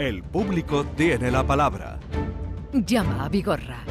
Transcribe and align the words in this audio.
El 0.00 0.22
público 0.22 0.86
tiene 0.96 1.30
la 1.30 1.46
palabra. 1.46 1.98
Llama 2.72 3.26
a 3.26 3.28
Vigorra. 3.28 3.84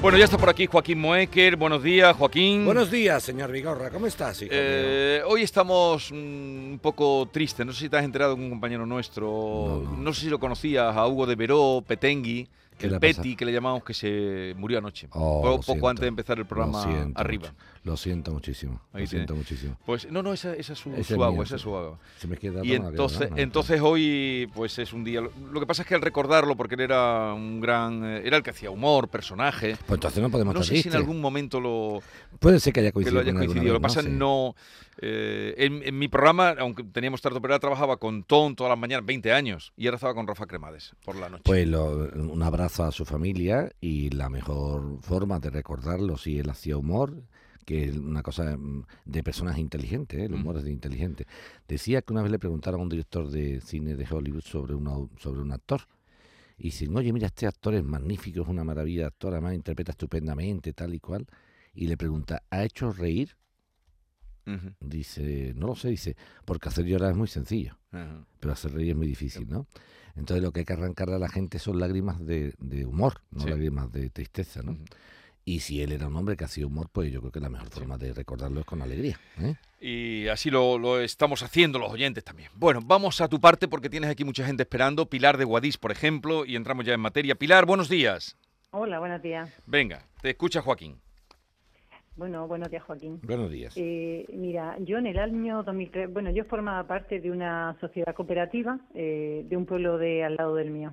Bueno, 0.00 0.16
ya 0.16 0.24
está 0.24 0.38
por 0.38 0.48
aquí 0.48 0.64
Joaquín 0.64 0.98
Moecker. 1.00 1.56
Buenos 1.56 1.82
días, 1.82 2.16
Joaquín. 2.16 2.64
Buenos 2.64 2.90
días, 2.90 3.22
señor 3.22 3.52
Vigorra. 3.52 3.90
¿Cómo 3.90 4.06
estás, 4.06 4.40
hijo 4.40 4.50
Eh, 4.54 5.20
hoy 5.26 5.42
estamos 5.42 6.10
mm, 6.10 6.14
un 6.14 6.78
poco 6.80 7.28
tristes. 7.30 7.66
No 7.66 7.74
sé 7.74 7.80
si 7.80 7.88
te 7.90 7.98
has 7.98 8.04
enterado 8.04 8.34
de 8.34 8.40
un 8.42 8.48
compañero 8.48 8.86
nuestro. 8.86 9.82
No, 9.84 9.90
No, 9.90 9.96
no. 9.98 10.12
sé 10.14 10.22
si 10.22 10.30
lo 10.30 10.38
conocías, 10.40 10.96
a 10.96 11.06
Hugo 11.06 11.26
de 11.26 11.36
Veró, 11.36 11.84
Petengui, 11.86 12.48
¿Qué 12.78 12.86
el 12.86 12.98
Peti, 13.00 13.34
que 13.36 13.44
le 13.44 13.52
llamamos 13.52 13.82
que 13.84 13.92
se 13.92 14.54
murió 14.56 14.78
anoche. 14.78 15.08
Oh, 15.10 15.42
poco 15.42 15.62
siento. 15.64 15.88
antes 15.88 16.02
de 16.02 16.08
empezar 16.08 16.38
el 16.38 16.46
programa 16.46 17.10
arriba. 17.16 17.48
mucho. 17.48 17.54
Lo 17.84 17.96
siento 17.96 18.32
muchísimo. 18.32 18.80
Ahí 18.92 19.02
lo 19.02 19.08
siento 19.08 19.34
muchísimo. 19.34 19.76
Pues 19.86 20.10
no, 20.10 20.22
no, 20.22 20.32
esa, 20.32 20.54
esa 20.54 20.72
es 20.72 20.78
su, 20.78 20.90
Ese 20.90 21.02
su 21.04 21.12
es 21.12 21.12
agua, 21.12 21.30
mío, 21.32 21.42
esa 21.42 21.56
es 21.56 21.62
su 21.62 21.74
agua. 21.76 21.98
Se 22.18 22.26
me 22.28 22.36
queda 22.36 22.64
Y 22.64 22.72
entonces, 22.74 23.30
entonces 23.36 23.80
hoy 23.80 24.50
pues 24.54 24.78
es 24.78 24.92
un 24.92 25.04
día. 25.04 25.20
Lo, 25.20 25.32
lo 25.52 25.60
que 25.60 25.66
pasa 25.66 25.82
es 25.82 25.88
que 25.88 25.94
al 25.94 26.02
recordarlo, 26.02 26.56
porque 26.56 26.74
él 26.74 26.82
era 26.82 27.32
un 27.34 27.60
gran, 27.60 28.04
eh, 28.04 28.22
era 28.24 28.36
el 28.36 28.42
que 28.42 28.50
hacía 28.50 28.70
humor, 28.70 29.08
personaje. 29.08 29.76
Pues 29.86 29.96
entonces 29.98 30.22
no 30.22 30.30
podemos 30.30 30.54
No 30.54 30.62
sé 30.62 30.82
si 30.82 30.88
en 30.88 30.94
algún 30.96 31.20
momento 31.20 31.60
lo, 31.60 32.02
Puede 32.40 32.60
ser 32.60 32.72
que 32.72 32.80
haya 32.80 32.90
que 32.90 32.94
coincidido 32.94 33.22
lo 33.22 33.26
con 33.26 33.28
él 33.36 33.42
alguna 33.42 33.46
coincidido. 33.54 33.72
Lo 33.74 33.80
que 33.80 33.82
pasa 33.82 34.02
no. 34.02 34.54
eh, 35.00 35.54
en, 35.58 35.82
en 35.84 35.98
mi 35.98 36.08
programa, 36.08 36.54
aunque 36.58 36.82
teníamos 36.84 37.22
tarde 37.22 37.38
operada, 37.38 37.60
trabajaba 37.60 37.96
con 37.98 38.24
Ton 38.24 38.56
todas 38.56 38.70
las 38.70 38.78
mañanas, 38.78 39.06
20 39.06 39.32
años, 39.32 39.72
y 39.76 39.86
ahora 39.86 39.96
estaba 39.96 40.14
con 40.14 40.26
Rafa 40.26 40.46
Cremades 40.46 40.92
por 41.04 41.16
la 41.16 41.28
noche. 41.28 41.42
Pues 41.44 41.66
lo- 41.68 42.08
un 42.14 42.42
abrazo 42.42 42.84
a 42.84 42.92
su 42.92 43.04
familia 43.04 43.70
y 43.80 44.10
la 44.10 44.28
mejor 44.28 44.98
forma 45.02 45.38
de 45.38 45.50
recordarlo 45.50 46.16
si 46.18 46.38
él 46.38 46.50
hacía 46.50 46.76
humor, 46.76 47.14
que 47.68 47.84
es 47.84 47.98
una 47.98 48.22
cosa 48.22 48.56
mm, 48.56 48.86
de 49.04 49.22
personas 49.22 49.58
inteligentes, 49.58 50.18
¿eh? 50.18 50.24
el 50.24 50.32
humor 50.32 50.56
es 50.56 50.64
de 50.64 50.72
inteligente. 50.72 51.26
Decía 51.68 52.00
que 52.00 52.14
una 52.14 52.22
vez 52.22 52.30
le 52.32 52.38
preguntaron 52.38 52.80
a 52.80 52.82
un 52.84 52.88
director 52.88 53.28
de 53.28 53.60
cine 53.60 53.94
de 53.94 54.06
Hollywood 54.10 54.40
sobre, 54.40 54.74
una, 54.74 54.92
sobre 55.18 55.42
un 55.42 55.52
actor. 55.52 55.82
Y 56.56 56.64
dicen, 56.64 56.96
oye, 56.96 57.12
mira, 57.12 57.26
este 57.26 57.46
actor 57.46 57.74
es 57.74 57.84
magnífico, 57.84 58.40
es 58.40 58.48
una 58.48 58.64
maravilla 58.64 59.06
actor, 59.08 59.34
además 59.34 59.52
interpreta 59.52 59.90
estupendamente, 59.92 60.72
tal 60.72 60.94
y 60.94 60.98
cual. 60.98 61.26
Y 61.74 61.88
le 61.88 61.98
pregunta, 61.98 62.42
¿ha 62.48 62.64
hecho 62.64 62.90
reír? 62.90 63.36
Dice, 64.80 65.52
no 65.54 65.66
lo 65.66 65.76
sé, 65.76 65.90
dice, 65.90 66.16
porque 66.46 66.70
hacer 66.70 66.86
llorar 66.86 67.10
es 67.10 67.16
muy 67.18 67.28
sencillo 67.28 67.76
pero 68.40 68.52
hacer 68.54 68.72
reír 68.72 68.90
es 68.90 68.96
muy 68.96 69.06
difícil, 69.06 69.46
¿no? 69.46 69.66
Entonces 70.16 70.42
lo 70.42 70.52
que 70.52 70.60
hay 70.60 70.64
que 70.64 70.72
arrancarle 70.72 71.16
a 71.16 71.18
la 71.18 71.28
gente 71.28 71.58
son 71.58 71.78
lágrimas 71.78 72.24
de, 72.24 72.54
de 72.58 72.86
humor, 72.86 73.20
no 73.30 73.42
Sí. 73.42 73.50
lágrimas 73.50 73.92
de 73.92 74.08
tristeza, 74.08 74.62
¿no? 74.62 74.76
Y 75.48 75.60
si 75.60 75.80
él 75.80 75.92
era 75.92 76.08
un 76.08 76.14
hombre 76.14 76.36
que 76.36 76.44
hacía 76.44 76.66
humor, 76.66 76.90
pues 76.92 77.10
yo 77.10 77.20
creo 77.20 77.32
que 77.32 77.40
la 77.40 77.48
mejor 77.48 77.70
forma 77.70 77.96
de 77.96 78.12
recordarlo 78.12 78.60
es 78.60 78.66
con 78.66 78.82
alegría. 78.82 79.18
¿eh? 79.40 79.54
Y 79.80 80.28
así 80.28 80.50
lo, 80.50 80.76
lo 80.76 81.00
estamos 81.00 81.42
haciendo 81.42 81.78
los 81.78 81.90
oyentes 81.90 82.22
también. 82.22 82.50
Bueno, 82.54 82.80
vamos 82.84 83.22
a 83.22 83.28
tu 83.28 83.40
parte 83.40 83.66
porque 83.66 83.88
tienes 83.88 84.10
aquí 84.10 84.24
mucha 84.24 84.44
gente 84.44 84.64
esperando. 84.64 85.08
Pilar 85.08 85.38
de 85.38 85.46
Guadix, 85.46 85.78
por 85.78 85.90
ejemplo, 85.90 86.44
y 86.44 86.54
entramos 86.54 86.84
ya 86.84 86.92
en 86.92 87.00
materia. 87.00 87.34
Pilar, 87.34 87.64
buenos 87.64 87.88
días. 87.88 88.36
Hola, 88.72 88.98
buenos 88.98 89.22
días. 89.22 89.50
Venga, 89.64 90.04
te 90.20 90.28
escucha 90.28 90.60
Joaquín. 90.60 91.00
Bueno, 92.14 92.46
buenos 92.46 92.70
días, 92.70 92.82
Joaquín. 92.82 93.18
Buenos 93.22 93.50
días. 93.50 93.72
Eh, 93.78 94.26
mira, 94.34 94.76
yo 94.80 94.98
en 94.98 95.06
el 95.06 95.18
año 95.18 95.62
2003, 95.62 96.12
bueno, 96.12 96.30
yo 96.30 96.44
formaba 96.44 96.86
parte 96.86 97.20
de 97.20 97.30
una 97.30 97.74
sociedad 97.80 98.14
cooperativa 98.14 98.80
eh, 98.94 99.46
de 99.48 99.56
un 99.56 99.64
pueblo 99.64 99.96
de 99.96 100.24
al 100.24 100.36
lado 100.36 100.56
del 100.56 100.70
mío. 100.70 100.92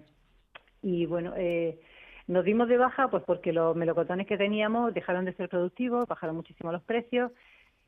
Y 0.81 1.07
bueno, 1.07 1.33
eh, 1.35 1.81
nos 2.27 2.43
dimos 2.43 2.67
de 2.67 2.77
baja 2.77 3.07
pues 3.09 3.23
porque 3.23 3.53
los 3.53 3.75
melocotones 3.75 4.27
que 4.27 4.37
teníamos 4.37 4.93
dejaron 4.93 5.25
de 5.25 5.33
ser 5.33 5.49
productivos, 5.49 6.07
bajaron 6.07 6.35
muchísimo 6.35 6.71
los 6.71 6.83
precios 6.83 7.31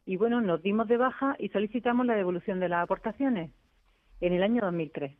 y 0.05 0.15
bueno, 0.17 0.41
nos 0.41 0.61
dimos 0.61 0.87
de 0.87 0.97
baja 0.97 1.35
y 1.39 1.49
solicitamos 1.49 2.05
la 2.05 2.15
devolución 2.15 2.59
de 2.59 2.69
las 2.69 2.83
aportaciones 2.83 3.51
en 4.21 4.33
el 4.33 4.43
año 4.43 4.61
2003. 4.61 5.13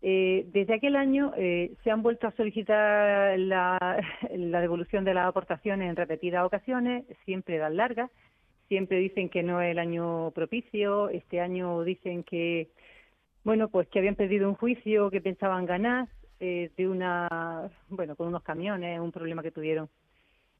Eh, 0.00 0.46
desde 0.52 0.74
aquel 0.74 0.94
año 0.94 1.32
eh, 1.36 1.72
se 1.82 1.90
han 1.90 2.02
vuelto 2.02 2.26
a 2.28 2.32
solicitar 2.32 3.38
la, 3.38 4.00
devolución 4.30 5.04
de 5.04 5.14
las 5.14 5.26
aportaciones 5.26 5.90
en 5.90 5.96
repetidas 5.96 6.44
ocasiones, 6.44 7.04
siempre 7.24 7.58
dan 7.58 7.76
largas, 7.76 8.10
siempre 8.68 8.98
dicen 8.98 9.28
que 9.28 9.42
no 9.42 9.60
es 9.60 9.70
el 9.70 9.78
año 9.78 10.30
propicio, 10.32 11.08
este 11.08 11.40
año 11.40 11.82
dicen 11.82 12.22
que, 12.22 12.68
bueno, 13.44 13.68
pues 13.68 13.88
que 13.88 13.98
habían 13.98 14.14
perdido 14.14 14.48
un 14.48 14.54
juicio, 14.54 15.10
que 15.10 15.20
pensaban 15.20 15.66
ganar 15.66 16.08
eh, 16.40 16.70
de 16.76 16.88
una, 16.88 17.70
bueno, 17.88 18.16
con 18.16 18.28
unos 18.28 18.42
camiones, 18.42 19.00
un 19.00 19.12
problema 19.12 19.42
que 19.42 19.50
tuvieron. 19.50 19.88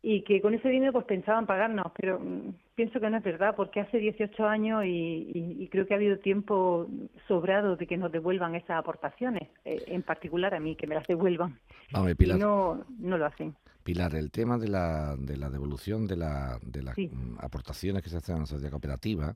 Y 0.01 0.23
que 0.23 0.41
con 0.41 0.55
ese 0.55 0.69
dinero 0.69 0.93
pues 0.93 1.07
pensaban 1.07 1.45
pagarnos, 1.47 1.91
pero 2.01 2.21
mm, 2.21 2.55
pienso 2.77 3.01
que 3.01 3.11
no 3.11 3.17
es 3.17 3.25
verdad, 3.25 3.57
porque 3.57 3.81
hace 3.81 3.99
18 3.99 4.47
años 4.47 4.85
y, 4.85 4.89
y- 5.35 5.57
y 5.65 5.69
creo 5.69 5.87
que 5.89 5.95
ha 5.95 5.97
habido 5.97 6.19
tiempo 6.19 6.87
sobrado 7.27 7.75
de 7.75 7.87
que 7.89 7.97
nos 7.97 8.13
devuelvan 8.13 8.55
esas 8.55 8.79
aportaciones, 8.79 9.49
eh, 9.65 9.83
en 9.89 10.03
particular 10.05 10.55
a 10.55 10.61
mí, 10.61 10.77
que 10.77 10.87
me 10.87 10.95
las 10.95 11.07
devuelvan. 11.09 11.59
Vamos, 11.93 12.13
Y 12.13 12.15
Pilar. 12.15 12.39
no, 12.39 12.85
no 13.01 13.19
lo 13.19 13.27
hacen. 13.27 13.57
Pilar, 13.83 14.15
el 14.15 14.31
tema 14.31 14.57
de 14.57 14.69
la, 14.69 15.17
de 15.19 15.37
la 15.37 15.51
devolución 15.51 16.07
de, 16.07 16.17
la, 16.17 16.59
de 16.63 16.83
las 16.83 16.95
Sí. 16.95 17.09
mm, 17.13 17.39
aportaciones 17.41 18.03
que 18.03 18.09
se 18.11 18.19
hacen 18.19 18.37
a 18.37 18.41
la 18.41 18.47
sociedad 18.47 18.71
cooperativa, 18.71 19.35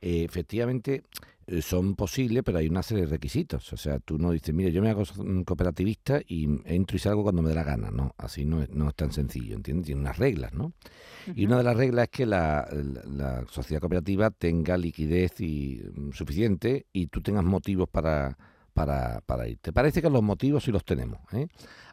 eh, 0.00 0.24
efectivamente 0.24 1.02
eh, 1.46 1.62
son 1.62 1.94
posibles, 1.94 2.42
pero 2.44 2.58
hay 2.58 2.68
una 2.68 2.82
serie 2.82 3.04
de 3.04 3.10
requisitos. 3.10 3.72
O 3.72 3.76
sea, 3.76 3.98
tú 3.98 4.18
no 4.18 4.30
dices, 4.32 4.54
mire, 4.54 4.70
yo 4.72 4.82
me 4.82 4.90
hago 4.90 5.02
mm, 5.16 5.42
cooperativista 5.42 6.20
y 6.26 6.44
entro 6.64 6.96
y 6.96 7.00
salgo 7.00 7.22
cuando 7.22 7.42
me 7.42 7.48
dé 7.48 7.54
la 7.54 7.64
gana. 7.64 7.90
No, 7.90 8.14
así 8.18 8.44
no 8.44 8.62
es, 8.62 8.70
no 8.70 8.88
es 8.88 8.94
tan 8.94 9.12
sencillo, 9.12 9.56
¿entiendes? 9.56 9.86
Tiene 9.86 10.00
unas 10.02 10.18
reglas, 10.18 10.52
¿no? 10.52 10.72
Y 11.34 11.46
una 11.46 11.58
de 11.58 11.64
las 11.64 11.76
reglas 11.76 12.04
es 12.04 12.10
que 12.10 12.26
la, 12.26 12.68
la- 12.72 13.04
la 13.40 13.44
sociedad 13.50 13.80
cooperativa 13.80 14.30
tenga 14.30 14.76
liquidez 14.76 15.40
y, 15.40 15.82
mm, 15.94 16.12
suficiente 16.12 16.86
y 16.92 17.06
tú 17.08 17.20
tengas 17.22 17.44
motivos 17.44 17.88
para, 17.88 18.36
para, 18.74 19.20
para 19.22 19.48
ir. 19.48 19.58
¿Te 19.58 19.72
parece 19.72 20.00
que 20.02 20.10
los 20.10 20.22
motivos 20.22 20.64
sí 20.64 20.70
los 20.72 20.84
tenemos? 20.84 21.20
¿eh? 21.32 21.48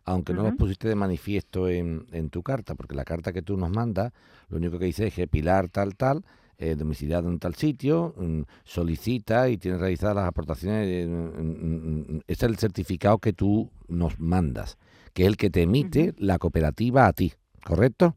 Aunque 0.06 0.34
no 0.34 0.44
los 0.44 0.56
pusiste 0.58 0.88
de 0.88 0.96
manifiesto 0.96 1.68
en, 1.68 2.06
en 2.12 2.30
tu 2.30 2.44
carta, 2.44 2.76
porque 2.76 2.94
la 2.96 3.04
carta 3.06 3.34
que 3.34 3.42
tú 3.42 3.58
nos 3.58 3.72
mandas, 3.72 4.14
lo 4.50 4.58
único 4.58 4.78
que 4.78 4.86
dice 4.86 5.08
es 5.08 5.14
que 5.14 5.28
Pilar 5.28 5.70
tal, 5.70 5.96
tal, 5.96 6.24
eh, 6.58 6.76
domiciliado 6.76 7.30
en 7.30 7.40
tal 7.40 7.56
sitio, 7.56 8.14
mm, 8.18 8.42
solicita 8.64 9.50
y 9.50 9.58
tiene 9.58 9.78
realizadas 9.78 10.16
las 10.16 10.28
aportaciones. 10.28 10.88
eh, 10.88 12.22
Ese 12.28 12.46
es 12.46 12.52
el 12.52 12.58
certificado 12.58 13.18
que 13.20 13.34
tú 13.34 13.72
nos 13.88 14.20
mandas, 14.20 14.78
que 15.14 15.24
es 15.24 15.28
el 15.28 15.38
que 15.38 15.50
te 15.50 15.62
emite 15.64 16.14
la 16.18 16.38
cooperativa 16.40 17.08
a 17.08 17.14
ti, 17.14 17.34
¿correcto? 17.64 18.16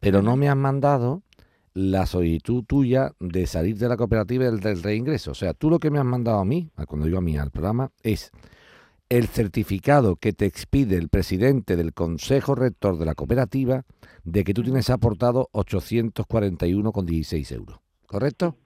Pero 0.00 0.22
no 0.22 0.36
me 0.36 0.48
has 0.48 0.56
mandado 0.56 1.22
la 1.74 2.06
solicitud 2.06 2.64
tuya 2.64 3.12
de 3.18 3.46
salir 3.46 3.78
de 3.78 3.88
la 3.88 3.96
cooperativa 3.96 4.44
y 4.44 4.46
del, 4.46 4.60
del 4.60 4.82
reingreso. 4.82 5.30
O 5.30 5.34
sea, 5.34 5.54
tú 5.54 5.70
lo 5.70 5.78
que 5.78 5.90
me 5.90 5.98
has 5.98 6.04
mandado 6.04 6.38
a 6.38 6.44
mí, 6.44 6.70
cuando 6.86 7.06
digo 7.06 7.18
a 7.18 7.22
mí 7.22 7.36
al 7.38 7.50
programa, 7.50 7.90
es 8.02 8.30
el 9.12 9.26
certificado 9.26 10.16
que 10.16 10.32
te 10.32 10.46
expide 10.46 10.96
el 10.96 11.10
presidente 11.10 11.76
del 11.76 11.92
Consejo 11.92 12.54
Rector 12.54 12.96
de 12.96 13.04
la 13.04 13.14
cooperativa 13.14 13.84
de 14.24 14.42
que 14.42 14.54
tú 14.54 14.62
tienes 14.62 14.88
aportado 14.88 15.50
841,16 15.52 17.54
euros. 17.54 17.78
¿Correcto? 18.06 18.56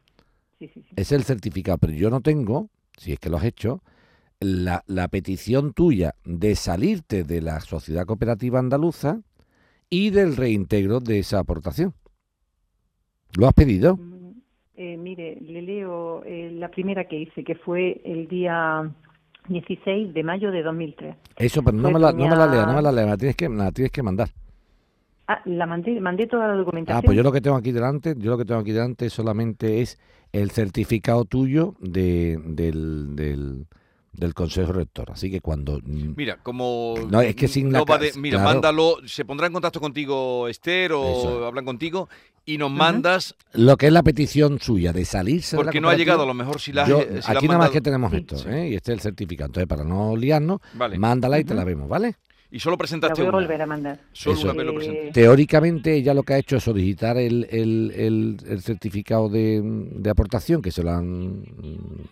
Sí, 0.61 0.69
sí, 0.69 0.83
sí. 0.83 0.95
Es 0.95 1.11
el 1.11 1.25
certificado, 1.25 1.79
pero 1.79 1.95
yo 1.95 2.11
no 2.11 2.21
tengo, 2.21 2.71
si 2.97 3.13
es 3.13 3.19
que 3.19 3.29
lo 3.29 3.39
has 3.39 3.45
hecho, 3.45 3.83
la, 4.39 4.85
la 4.87 5.09
petición 5.09 5.73
tuya 5.73 6.15
de 6.25 6.55
salirte 6.55 7.25
de 7.25 7.43
la 7.43 7.59
sociedad 7.59 8.07
cooperativa 8.07 8.61
andaluza 8.61 9.23
y 9.91 10.11
del 10.11 10.37
reintegro 10.37 11.01
de 11.01 11.19
esa 11.19 11.41
aportación. 11.41 11.93
¿Lo 13.37 13.49
has 13.49 13.55
pedido? 13.55 13.97
Mm, 13.97 14.43
eh, 14.77 14.97
mire, 14.97 15.41
le 15.41 15.63
leo 15.63 16.23
eh, 16.23 16.53
la 16.53 16.71
primera 16.71 17.09
que 17.09 17.19
hice, 17.19 17.43
que 17.43 17.57
fue 17.57 18.01
el 18.05 18.29
día 18.29 18.95
16 19.49 20.15
de 20.15 20.23
mayo 20.23 20.51
de 20.51 20.63
2003. 20.63 21.17
Eso, 21.37 21.63
pero 21.63 21.77
no 21.77 21.91
me 21.91 21.99
la, 21.99 22.13
no 22.13 22.29
me 22.29 22.37
la 22.37 22.47
leas, 22.47 22.67
no 22.67 22.75
me 22.75 22.83
la 22.83 22.93
leas, 22.93 23.07
me 23.07 23.11
la 23.13 23.17
tienes 23.17 23.37
que, 23.37 23.49
me 23.49 23.57
la 23.57 23.73
tienes 23.73 23.93
que 23.93 24.03
mandar. 24.03 24.29
Ah, 25.29 25.41
la 25.45 25.67
mandé, 25.67 26.01
mandé 26.01 26.27
toda 26.27 26.47
la 26.49 26.55
documentación. 26.55 26.99
Ah, 26.99 27.03
pues 27.05 27.17
yo 27.17 27.23
lo 27.23 27.33
que 27.33 27.41
tengo 27.41 27.57
aquí 27.57 27.73
delante, 27.73 28.15
yo 28.17 28.31
lo 28.31 28.39
que 28.39 28.45
tengo 28.45 28.61
aquí 28.61 28.73
delante 28.73 29.11
solamente 29.11 29.81
es 29.81 29.99
el 30.33 30.51
certificado 30.51 31.25
tuyo 31.25 31.75
de, 31.81 32.39
del, 32.45 33.17
del, 33.17 33.67
del 34.17 34.35
Consejo 34.35 34.73
Rector. 34.73 35.11
Así 35.13 35.31
que 35.31 35.41
cuando... 35.41 35.79
mm, 35.83 36.15
Mira, 36.17 36.39
como. 36.43 36.95
No, 37.11 37.21
es 37.21 37.35
que 37.37 37.49
sin 37.49 37.73
la 37.73 37.79
no 37.81 37.85
va 37.85 37.99
de- 37.99 38.13
Mira, 38.17 38.39
claro. 38.39 38.51
mándalo. 38.55 38.97
Se 39.07 39.25
pondrá 39.25 39.47
en 39.47 39.53
contacto 39.53 39.81
contigo 39.81 40.49
Esther 40.49 40.93
o 40.93 41.05
Eso. 41.19 41.47
hablan 41.47 41.65
contigo 41.65 42.09
y 42.45 42.59
nos 42.59 42.71
mandas. 42.71 43.35
Lo 43.53 43.77
que 43.77 43.87
es 43.89 43.93
la 43.93 44.03
petición 44.03 44.59
suya 44.61 44.93
de 44.93 45.05
salirse 45.05 45.57
de 45.57 45.63
la 45.63 45.67
Porque 45.67 45.81
no 45.81 45.89
ha 45.89 45.97
llegado, 45.97 46.23
a 46.23 46.27
lo 46.27 46.35
mejor 46.35 46.61
si 46.61 46.73
la, 46.73 46.87
yo- 46.87 47.01
si 47.03 47.07
la 47.13 47.19
has 47.19 47.29
aquí 47.31 47.47
nada 47.49 47.59
más 47.59 47.71
que 47.71 47.81
tenemos 47.81 48.13
esto, 48.13 48.37
Sí. 48.39 48.49
¿eh? 48.49 48.69
y 48.71 48.75
este 48.77 48.93
es 48.93 48.97
el 48.99 49.01
certificado. 49.01 49.47
Entonces, 49.49 49.69
para 49.69 49.85
no 49.85 50.17
liarnos, 50.17 50.61
Vale. 50.75 50.99
mándala 50.99 51.39
y 51.41 51.45
te 51.45 51.55
la 51.55 51.65
vemos, 51.65 51.89
¿vale? 51.89 52.17
Y 52.51 52.61
solo 52.61 52.75
La 52.75 52.79
presentaste 52.79 53.21
voy 53.23 53.27
a 53.27 53.29
una. 53.31 53.39
volver 53.39 53.63
a 53.63 53.67
mandar. 53.67 53.99
Solo 54.13 54.37
Eso. 54.37 54.45
una 54.45 54.53
vez 54.55 54.67
lo 54.67 54.73
Eh, 54.73 54.75
presentaste. 54.77 55.13
Teóricamente 55.13 55.95
ella 55.95 56.15
lo 56.15 56.23
que 56.23 56.35
ha 56.35 56.39
hecho 56.39 56.57
es 56.57 56.63
solicitar 56.65 57.17
el, 57.17 57.47
el- 57.51 57.93
el- 57.97 58.37
el 58.49 58.63
certificado 58.63 59.29
de, 59.29 59.61
de 59.63 60.11
aportación 60.11 60.63
que 60.63 60.71
se 60.71 60.83
lo 60.83 60.91
han 60.93 61.43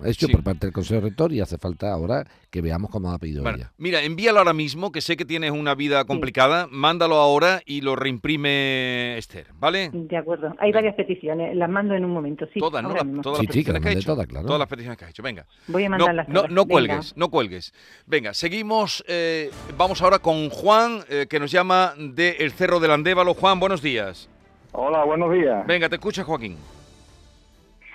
hecho 0.05 0.27
Sí. 0.27 0.33
por 0.33 0.43
parte 0.43 0.67
del 0.67 0.73
Consejo 0.75 1.01
Rector 1.01 1.33
y 1.33 1.41
hace 1.41 1.57
falta 1.59 1.93
ahora 1.93 2.27
que 2.51 2.61
veamos 2.61 2.91
cómo 2.91 3.13
ha 3.13 3.19
pedido 3.19 3.43
Bueno, 3.43 3.59
ella. 3.59 3.73
mira, 3.79 4.03
envíalo 4.03 4.39
ahora 4.39 4.53
mismo, 4.53 4.93
que 4.93 5.01
sé 5.01 5.17
que 5.17 5.25
tienes 5.25 5.51
una 5.53 5.75
vida 5.75 6.05
complicada. 6.05 6.67
Mándalo 6.71 7.17
ahora 7.17 7.63
y 7.65 7.81
lo 7.81 7.97
reimprime 7.97 9.17
Esther, 9.19 9.47
¿vale? 9.59 9.91
De 9.93 10.17
acuerdo. 10.17 10.49
Hay 10.59 10.69
Venga. 10.71 10.79
varias 10.79 10.95
peticiones. 10.97 11.57
Las 11.57 11.71
mando 11.71 11.95
en 11.95 12.05
un 12.05 12.13
momento. 12.13 12.47
Sí, 12.53 12.61
todas, 12.61 12.83
¿no? 12.83 12.91
Las- 12.93 13.05
todas 13.23 13.39
Sí, 13.41 13.47
las 13.47 13.55
sí, 13.55 13.63
que 13.65 13.73
peticiones 13.73 13.75
las 13.75 13.83
que 13.83 13.89
ha 13.89 13.91
mande 13.91 14.01
hecho. 14.01 14.13
todas, 14.13 14.27
claro. 14.27 14.47
Todas 14.47 14.59
las 14.59 14.69
peticiones 14.69 14.99
que 14.99 15.05
ha 15.05 15.09
hecho. 15.11 15.23
Venga. 15.23 15.47
Voy 15.69 15.85
a 15.85 15.89
No, 15.89 15.97
mandarlas. 15.99 16.29
no, 16.29 16.43
no 16.43 16.49
Venga. 16.49 16.67
cuelgues, 16.67 17.17
no 17.17 17.29
cuelgues. 17.31 17.73
Venga, 18.07 18.35
seguimos. 18.35 19.05
eh, 19.09 19.51
vamos 19.77 20.01
ahora 20.03 20.19
con 20.19 20.34
Juan, 20.51 21.01
eh, 21.09 21.27
que 21.29 21.41
nos 21.41 21.51
llama 21.51 21.95
de 21.99 22.37
El 22.41 22.53
Cerro 22.53 22.81
del 22.81 22.91
Andévalo. 22.91 23.35
Juan, 23.35 23.61
buenos 23.61 23.83
días. 23.83 24.29
Hola, 24.73 25.05
buenos 25.05 25.33
días. 25.33 25.67
Venga, 25.67 25.89
te 25.89 25.97
escucha 25.97 26.25
Joaquín. 26.25 26.57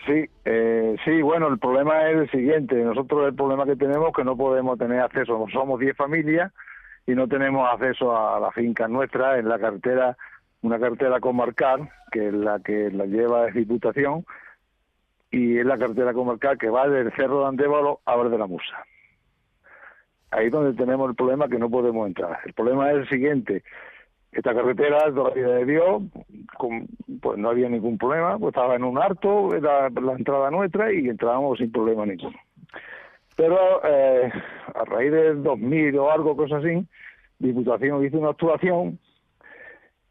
Sí, 0.05 0.25
eh, 0.45 0.95
sí, 1.05 1.21
bueno, 1.21 1.47
el 1.47 1.59
problema 1.59 2.09
es 2.09 2.17
el 2.17 2.31
siguiente. 2.31 2.75
Nosotros 2.75 3.27
el 3.27 3.35
problema 3.35 3.65
que 3.65 3.75
tenemos 3.75 4.09
es 4.09 4.15
que 4.15 4.23
no 4.23 4.35
podemos 4.35 4.77
tener 4.79 5.01
acceso. 5.01 5.45
Somos 5.51 5.79
10 5.79 5.95
familias 5.95 6.51
y 7.05 7.11
no 7.11 7.27
tenemos 7.27 7.67
acceso 7.71 8.15
a 8.15 8.39
la 8.39 8.51
finca 8.51 8.87
nuestra 8.87 9.37
en 9.37 9.49
la 9.49 9.59
cartera, 9.59 10.17
una 10.61 10.79
cartera 10.79 11.19
comarcal, 11.19 11.89
que 12.11 12.27
es 12.29 12.33
la 12.33 12.59
que 12.59 12.89
la 12.91 13.05
lleva 13.05 13.47
es 13.47 13.55
Diputación, 13.55 14.25
y 15.31 15.57
es 15.57 15.65
la 15.65 15.77
cartera 15.77 16.13
comarcal 16.13 16.57
que 16.57 16.69
va 16.69 16.87
del 16.87 17.11
Cerro 17.13 17.41
de 17.41 17.47
Andévalo 17.47 17.99
a 18.05 18.15
Ver 18.15 18.29
de 18.29 18.37
la 18.37 18.47
Musa. 18.47 18.85
Ahí 20.31 20.47
es 20.47 20.51
donde 20.51 20.73
tenemos 20.73 21.09
el 21.09 21.15
problema 21.15 21.47
que 21.47 21.57
no 21.57 21.69
podemos 21.69 22.07
entrar. 22.07 22.39
El 22.45 22.53
problema 22.53 22.91
es 22.91 22.97
el 22.97 23.09
siguiente. 23.09 23.63
Esta 24.31 24.53
carretera, 24.53 25.11
toda 25.13 25.29
la 25.29 25.35
vida 25.35 25.55
de 25.55 25.65
Dios, 25.65 26.03
pues 27.21 27.37
no 27.37 27.49
había 27.49 27.67
ningún 27.67 27.97
problema, 27.97 28.37
pues 28.37 28.53
estaba 28.53 28.75
en 28.75 28.83
un 28.83 28.99
harto, 28.99 29.55
era 29.55 29.89
la 29.89 30.13
entrada 30.13 30.51
nuestra 30.51 30.93
y 30.93 31.09
entrábamos 31.09 31.57
sin 31.57 31.71
problema 31.71 32.05
ninguno. 32.05 32.37
Pero 33.35 33.81
eh, 33.83 34.31
a 34.75 34.85
raíz 34.85 35.11
del 35.11 35.41
2000 35.41 35.97
o 35.97 36.11
algo, 36.11 36.35
cosa 36.37 36.57
así, 36.57 36.85
Diputación 37.39 38.05
hizo 38.05 38.19
una 38.19 38.31
actuación 38.31 38.99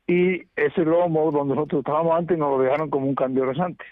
y 0.07 0.43
ese 0.57 0.83
lomo 0.83 1.31
donde 1.31 1.55
nosotros 1.55 1.81
estábamos 1.81 2.17
antes 2.17 2.39
nos 2.39 2.57
lo 2.57 2.63
dejaron 2.65 2.89
como 2.89 3.07
un 3.07 3.15
cambio 3.15 3.45
rasante. 3.45 3.85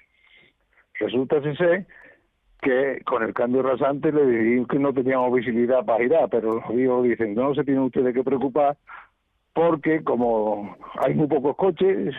Resulta 0.98 1.42
si 1.42 1.54
sé 1.56 1.86
que 2.60 3.02
con 3.04 3.22
el 3.22 3.34
cambio 3.34 3.62
rasante 3.62 4.12
le 4.12 4.26
dijimos 4.26 4.68
que 4.68 4.78
no 4.78 4.92
teníamos 4.92 5.32
visibilidad 5.32 5.84
para 5.84 6.02
girar, 6.02 6.28
pero 6.30 6.56
los 6.56 6.64
amigos 6.64 7.04
dicen, 7.04 7.34
no 7.34 7.54
se 7.54 7.64
tienen 7.64 7.84
ustedes 7.84 8.14
que 8.14 8.24
preocupar 8.24 8.76
porque 9.56 10.04
como 10.04 10.76
hay 10.98 11.14
muy 11.14 11.28
pocos 11.28 11.56
coches 11.56 12.14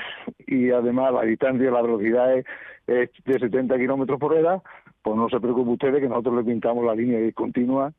y 0.47 0.71
además 0.71 1.13
la 1.13 1.21
distancia, 1.21 1.69
la 1.69 1.83
velocidad 1.83 2.35
es, 2.35 2.45
de 2.87 3.39
70 3.39 3.77
kilómetros 3.77 4.19
por 4.19 4.33
hora, 4.33 4.59
pues 5.03 5.15
no 5.15 5.29
se 5.29 5.39
preocupe 5.39 5.69
ustedes 5.69 6.01
que 6.01 6.09
nosotros 6.09 6.37
le 6.37 6.43
pintamos 6.43 6.83
la 6.83 6.95
línea 6.95 7.19
discontinua 7.19 7.93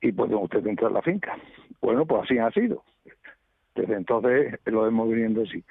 y 0.00 0.12
pueden 0.12 0.36
ustedes 0.36 0.66
entrar 0.66 0.92
a 0.92 0.94
la 0.94 1.02
finca. 1.02 1.36
Bueno, 1.80 2.06
pues 2.06 2.22
así 2.22 2.38
ha 2.38 2.52
sido. 2.52 2.84
Desde 3.74 3.96
entonces 3.96 4.60
lo 4.66 4.86
hemos 4.86 5.08
viniendo 5.08 5.42
así. 5.42 5.64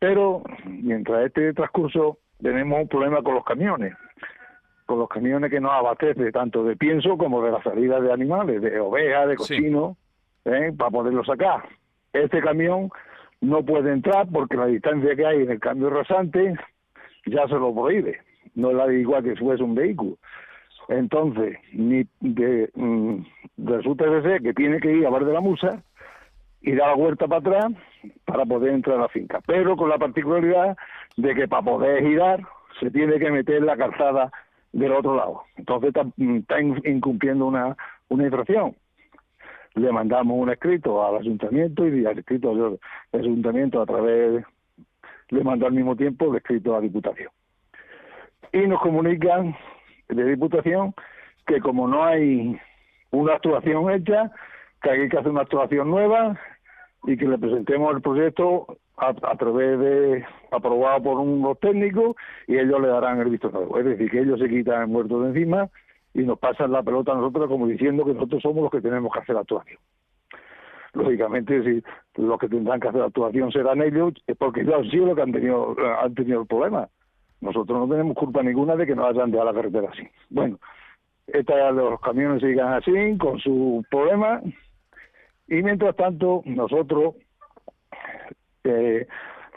Pero 0.00 0.42
mientras 0.64 1.26
este 1.26 1.52
transcurso 1.52 2.18
tenemos 2.42 2.80
un 2.80 2.88
problema 2.88 3.22
con 3.22 3.34
los 3.36 3.44
camiones, 3.44 3.94
con 4.86 4.98
los 5.00 5.08
camiones 5.08 5.50
que 5.50 5.60
nos 5.60 5.72
abastece 5.72 6.30
tanto 6.32 6.64
de 6.64 6.76
pienso 6.76 7.18
como 7.18 7.42
de 7.42 7.50
la 7.50 7.62
salida 7.62 8.00
de 8.00 8.12
animales, 8.12 8.62
de 8.62 8.78
ovejas, 8.80 9.26
de 9.28 9.32
Sí. 9.32 9.38
cochinos, 9.38 9.96
¿eh? 10.44 10.72
para 10.76 10.90
poderlo 10.90 11.24
sacar. 11.24 11.64
Este 12.12 12.40
camión 12.40 12.88
no 13.40 13.62
puede 13.64 13.92
entrar 13.92 14.26
porque 14.32 14.56
la 14.56 14.66
distancia 14.66 15.14
que 15.16 15.26
hay 15.26 15.42
en 15.42 15.50
el 15.50 15.60
cambio 15.60 15.90
rasante 15.90 16.54
ya 17.26 17.46
se 17.48 17.54
lo 17.54 17.74
prohíbe. 17.74 18.20
No 18.54 18.70
es 18.70 18.76
la 18.76 18.86
de 18.86 19.00
igual 19.00 19.22
que 19.24 19.32
si 19.34 19.36
fuese 19.44 19.62
un 19.62 19.74
vehículo. 19.74 20.16
Entonces, 20.88 21.58
ni 21.72 22.06
de, 22.20 22.70
mm, 22.74 23.16
resulta 23.58 24.06
de 24.08 24.22
ser 24.22 24.42
que 24.42 24.54
tiene 24.54 24.78
que 24.80 24.92
ir 24.92 25.04
a 25.06 25.10
Bar 25.10 25.24
de 25.24 25.32
la 25.32 25.40
Musa 25.40 25.82
y 26.62 26.72
dar 26.74 26.88
la 26.88 26.94
vuelta 26.94 27.26
para 27.26 27.40
atrás 27.40 27.72
para 28.24 28.44
poder 28.46 28.72
entrar 28.72 28.96
a 28.98 29.02
la 29.02 29.08
finca. 29.08 29.40
Pero 29.46 29.76
con 29.76 29.88
la 29.88 29.98
particularidad 29.98 30.76
de 31.16 31.34
que 31.34 31.48
para 31.48 31.62
poder 31.62 32.02
girar 32.06 32.40
se 32.78 32.90
tiene 32.90 33.18
que 33.18 33.30
meter 33.30 33.62
la 33.62 33.76
calzada 33.76 34.30
del 34.72 34.92
otro 34.92 35.16
lado. 35.16 35.42
Entonces 35.56 35.88
está, 35.88 36.04
mm, 36.04 36.44
incumpliendo 36.84 37.46
una, 37.46 37.76
una 38.08 38.24
infracción. 38.24 38.76
Le 39.74 39.92
mandamos 39.92 40.38
un 40.38 40.50
escrito 40.50 41.04
al 41.04 41.16
ayuntamiento 41.18 41.86
y 41.86 42.06
al 42.06 42.18
escrito 42.18 42.78
del 43.12 43.20
ayuntamiento 43.20 43.82
a 43.82 43.86
través 43.86 44.44
le 45.28 45.44
mandó 45.44 45.66
al 45.66 45.72
mismo 45.72 45.96
tiempo 45.96 46.30
el 46.30 46.36
escrito 46.36 46.74
a 46.74 46.80
Diputación. 46.80 47.30
Y 48.52 48.66
nos 48.66 48.80
comunican 48.80 49.54
de 50.08 50.24
Diputación 50.24 50.94
que 51.46 51.60
como 51.60 51.86
no 51.88 52.04
hay 52.04 52.58
una 53.10 53.34
actuación 53.34 53.90
hecha, 53.90 54.30
que 54.82 54.90
hay 54.90 55.08
que 55.08 55.18
hacer 55.18 55.30
una 55.30 55.42
actuación 55.42 55.90
nueva 55.90 56.38
y 57.04 57.16
que 57.16 57.26
le 57.26 57.38
presentemos 57.38 57.94
el 57.94 58.02
proyecto 58.02 58.78
a, 58.96 59.36
través 59.36 59.78
de 59.78 60.24
aprobado 60.50 61.02
por 61.02 61.18
unos 61.18 61.58
técnicos 61.60 62.16
y 62.46 62.56
ellos 62.56 62.80
le 62.80 62.88
darán 62.88 63.20
el 63.20 63.30
visto 63.30 63.50
nuevo. 63.50 63.78
Es 63.78 63.84
decir, 63.84 64.10
que 64.10 64.20
ellos 64.20 64.40
se 64.40 64.48
quitan 64.48 64.82
el 64.82 64.88
muerto 64.88 65.20
de 65.20 65.28
encima 65.28 65.68
y 66.14 66.20
nos 66.20 66.38
pasan 66.38 66.72
la 66.72 66.82
pelota 66.82 67.12
a 67.12 67.16
nosotros 67.16 67.48
como 67.48 67.66
diciendo 67.66 68.04
que 68.04 68.14
nosotros 68.14 68.42
somos 68.42 68.62
los 68.62 68.72
que 68.72 68.80
tenemos 68.80 69.12
que 69.12 69.18
hacer 69.18 69.34
la 69.34 69.42
actuación. 69.42 69.78
Lógicamente, 70.94 71.62
si 71.62 72.22
los 72.22 72.38
que 72.38 72.48
tendrán 72.48 72.80
que 72.80 72.88
hacer 72.88 73.00
la 73.00 73.08
actuación 73.08 73.52
serán 73.52 73.82
ellos, 73.82 74.14
es 74.26 74.36
porque 74.36 74.62
ellos 74.62 74.76
han 74.76 74.90
sido 74.90 75.06
los 75.06 75.16
que 75.16 75.22
han 75.22 75.32
tenido, 75.32 75.76
han 76.00 76.14
tenido 76.14 76.40
el 76.40 76.46
problema. 76.46 76.88
Nosotros 77.42 77.78
no 77.78 77.88
tenemos 77.94 78.16
culpa 78.16 78.42
ninguna 78.42 78.76
de 78.76 78.86
que 78.86 78.96
nos 78.96 79.10
hayan 79.10 79.30
dejado 79.30 79.52
la 79.52 79.60
carretera 79.60 79.90
así. 79.92 80.08
Bueno, 80.30 80.58
esta, 81.26 81.70
los 81.70 82.00
camiones 82.00 82.40
sigan 82.40 82.72
así, 82.72 83.18
con 83.18 83.38
su 83.40 83.84
problema, 83.90 84.40
y 85.48 85.62
mientras 85.62 85.94
tanto, 85.96 86.42
nosotros, 86.46 87.14
eh, 88.66 89.06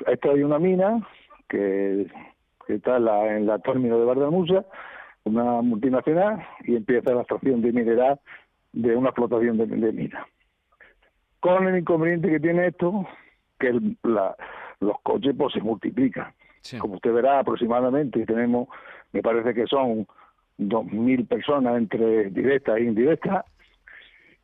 esto 0.08 0.32
hay 0.32 0.44
una 0.44 0.60
mina 0.60 1.06
que, 1.48 2.08
que 2.66 2.76
está 2.76 2.98
en 2.98 3.06
la, 3.06 3.36
en 3.38 3.46
la 3.46 3.60
término 3.60 4.00
de 4.00 4.06
Bardamusa, 4.06 4.66
una 5.26 5.62
multinacional, 5.62 6.46
y 6.64 6.76
empieza 6.76 7.14
la 7.14 7.22
extracción 7.22 7.62
de 7.62 7.72
mineral 7.74 8.20
de 8.74 8.96
una 8.96 9.10
explotación 9.10 9.58
de, 9.58 9.66
de 9.68 9.92
mina. 9.92 10.26
Con 11.40 11.68
el 11.68 11.78
inconveniente 11.80 12.30
que 12.30 12.40
tiene 12.40 12.68
esto, 12.68 13.08
que 13.60 13.68
el- 13.68 13.98
la- 14.04 14.36
los 14.80 15.00
coches 15.02 15.34
pues 15.38 15.54
se 15.54 15.62
multiplican. 15.62 16.34
Sí. 16.62 16.78
Como 16.78 16.96
usted 16.96 17.12
verá, 17.14 17.40
aproximadamente 17.40 18.26
tenemos, 18.26 18.68
me 19.12 19.22
parece 19.22 19.54
que 19.54 19.66
son 19.68 20.06
2.000 20.58 21.26
personas 21.28 21.78
entre 21.78 22.30
directas 22.30 22.78
e 22.78 22.84
indirectas, 22.84 23.46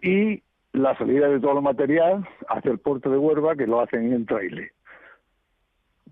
y 0.02 0.42
la 0.76 0.98
salida 0.98 1.30
de 1.30 1.40
todo 1.40 1.58
el 1.58 1.64
material 1.64 2.28
hacia 2.50 2.72
el 2.72 2.80
puerto 2.80 3.10
de 3.10 3.18
Huelva, 3.18 3.56
que 3.56 3.66
lo 3.66 3.80
hacen 3.80 4.12
en 4.12 4.26
trailer. 4.26 4.72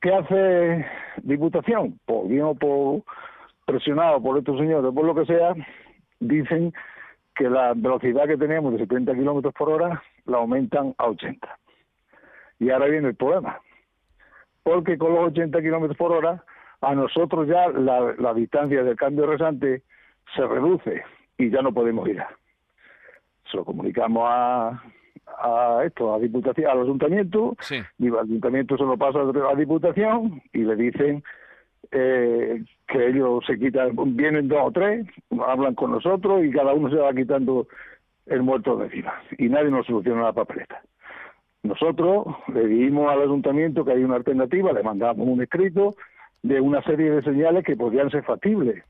¿Qué 0.01 0.13
hace 0.13 0.86
Diputación? 1.21 2.00
Pues 2.06 2.29
bien 2.29 2.58
por 2.58 3.03
presionado 3.65 4.22
por 4.22 4.38
estos 4.38 4.58
señores, 4.58 4.93
por 4.93 5.05
lo 5.05 5.15
que 5.15 5.25
sea, 5.25 5.53
dicen 6.20 6.74
que 7.36 7.50
la 7.50 7.74
velocidad 7.75 8.27
que 8.27 8.38
teníamos 8.38 8.74
de 8.74 8.79
70 8.79 9.13
kilómetros 9.13 9.53
por 9.53 9.70
hora 9.70 10.01
la 10.25 10.38
aumentan 10.38 10.93
a 10.98 11.08
80. 11.08 11.60
Y 12.60 12.70
ahora 12.70 12.88
viene 12.88 13.10
el 13.10 13.15
problema, 13.15 13.60
porque 14.63 14.98
con 14.98 15.13
los 15.13 15.32
80 15.32 15.62
kilómetros 15.62 15.98
por 15.98 16.12
hora, 16.12 16.43
a 16.82 16.96
nosotros 16.96 17.48
ya 17.48 17.70
la, 17.70 18.13
la 18.17 18.34
distancia 18.34 18.84
del 18.84 18.96
cambio 18.96 19.25
resante 19.25 19.84
se 20.36 20.46
reduce 20.46 21.03
y 21.38 21.50
ya 21.50 21.62
no 21.62 21.74
podemos 21.74 22.08
ir. 22.08 22.22
Se 23.50 23.57
lo 23.57 23.65
comunicamos 23.65 24.23
a, 24.29 24.81
a 25.39 25.83
esto, 25.85 26.13
a 26.13 26.19
Diputación, 26.19 26.69
al 26.71 26.81
Ayuntamiento, 26.81 27.55
Sí. 27.59 27.75
y 28.00 28.07
el 28.07 28.17
ayuntamiento 28.17 28.77
se 28.77 28.83
lo 28.83 28.97
pasa 28.97 29.19
a 29.21 29.23
la 29.25 29.55
diputación 29.55 30.41
y 30.53 30.59
le 30.59 30.75
dicen 30.75 31.23
eh, 31.91 32.63
que 32.88 33.07
ellos 33.09 33.43
se 33.45 33.59
quitan, 33.59 33.91
vienen 34.15 34.47
dos 34.47 34.59
o 34.63 34.71
tres, 34.71 35.05
hablan 35.45 35.75
con 35.75 35.91
nosotros 35.91 36.43
y 36.43 36.51
cada 36.51 36.73
uno 36.73 36.89
se 36.89 36.95
va 36.95 37.13
quitando 37.13 37.67
el 38.25 38.41
muerto 38.41 38.77
de 38.77 38.85
encima 38.85 39.13
y 39.38 39.50
nadie 39.50 39.69
nos 39.69 39.85
soluciona 39.85 40.23
la 40.23 40.33
papeleta. 40.33 40.81
Nosotros 41.62 42.25
le 42.53 42.65
dijimos 42.67 43.12
al 43.12 43.21
ayuntamiento 43.21 43.85
que 43.85 43.91
hay 43.93 44.03
una 44.03 44.15
alternativa, 44.15 44.71
le 44.73 44.83
mandamos 44.83 45.27
un 45.27 45.41
escrito 45.41 45.95
de 46.41 46.59
una 46.59 46.81
serie 46.83 47.09
de 47.12 47.21
señales 47.21 47.63
que 47.63 47.75
podrían 47.77 48.09
ser 48.09 48.23
factibles, 48.23 48.83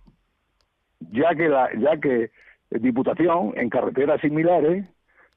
ya 1.11 1.35
que 1.35 1.49
la, 1.49 1.69
ya 1.77 1.99
que 1.99 2.31
Diputación 2.79 3.53
en 3.55 3.69
carreteras 3.69 4.19
similares 4.21 4.85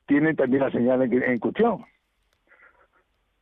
tiene 0.06 0.34
también 0.34 0.62
la 0.62 0.70
señal 0.70 1.02
en, 1.02 1.22
en 1.22 1.38
cuestión 1.38 1.84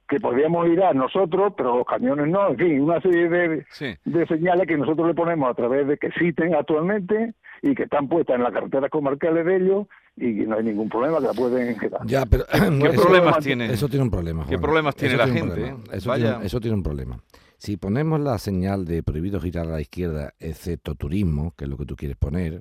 que 0.06 0.20
podríamos 0.20 0.68
ir 0.68 0.82
a 0.82 0.92
nosotros, 0.92 1.54
pero 1.56 1.78
los 1.78 1.86
camiones 1.86 2.28
no, 2.28 2.50
en 2.50 2.58
fin, 2.58 2.80
una 2.82 3.00
serie 3.00 3.26
de, 3.28 3.66
Sí. 3.70 3.86
de 4.04 4.26
señales 4.26 4.66
que 4.66 4.76
nosotros 4.76 5.08
le 5.08 5.14
ponemos 5.14 5.50
a 5.50 5.54
través 5.54 5.88
de 5.88 5.96
que 5.96 6.08
existen 6.08 6.54
actualmente 6.54 7.32
y 7.62 7.74
que 7.74 7.84
están 7.84 8.06
puestas 8.06 8.36
en 8.36 8.42
las 8.42 8.52
carreteras 8.52 8.90
comarcales 8.90 9.46
de 9.46 9.56
ellos 9.56 9.86
y 10.16 10.26
no 10.46 10.56
hay 10.56 10.64
ningún 10.64 10.90
problema 10.90 11.18
que 11.20 11.26
la 11.26 11.32
pueden 11.32 11.78
quedar. 11.78 12.02
Ya, 12.04 12.26
pero 12.26 12.44
¿Qué 12.52 12.58
eso- 12.88 13.02
problemas 13.02 13.38
tiene? 13.38 13.66
Eso 13.72 13.88
tiene 13.88 14.02
un 14.04 14.10
problema. 14.10 14.44
¿Qué 14.46 14.58
problemas 14.58 14.94
tiene 14.94 15.14
Eso 15.14 15.26
la 15.26 15.32
gente, 15.32 15.54
problema. 15.54 15.78
eh? 15.78 15.96
Eso, 15.96 16.10
Vaya. 16.10 16.30
tiene, 16.32 16.46
eso 16.46 16.60
tiene 16.60 16.76
un 16.76 16.82
problema. 16.82 17.18
Si 17.56 17.78
ponemos 17.78 18.20
la 18.20 18.36
señal 18.36 18.84
de 18.84 19.02
prohibido 19.02 19.40
girar 19.40 19.66
a 19.68 19.70
la 19.70 19.80
izquierda, 19.80 20.34
excepto 20.38 20.94
turismo, 20.96 21.54
que 21.56 21.64
es 21.64 21.70
lo 21.70 21.78
que 21.78 21.86
tú 21.86 21.96
quieres 21.96 22.18
poner, 22.18 22.60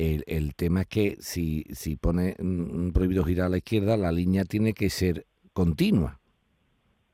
el, 0.00 0.24
el 0.26 0.54
tema 0.54 0.82
es 0.82 0.86
que 0.86 1.16
si, 1.20 1.64
si 1.74 1.96
pone 1.96 2.34
prohibido 2.94 3.22
girar 3.22 3.46
a 3.46 3.50
la 3.50 3.58
izquierda, 3.58 3.98
la 3.98 4.12
línea 4.12 4.46
tiene 4.46 4.72
que 4.72 4.88
ser 4.88 5.26
continua. 5.52 6.20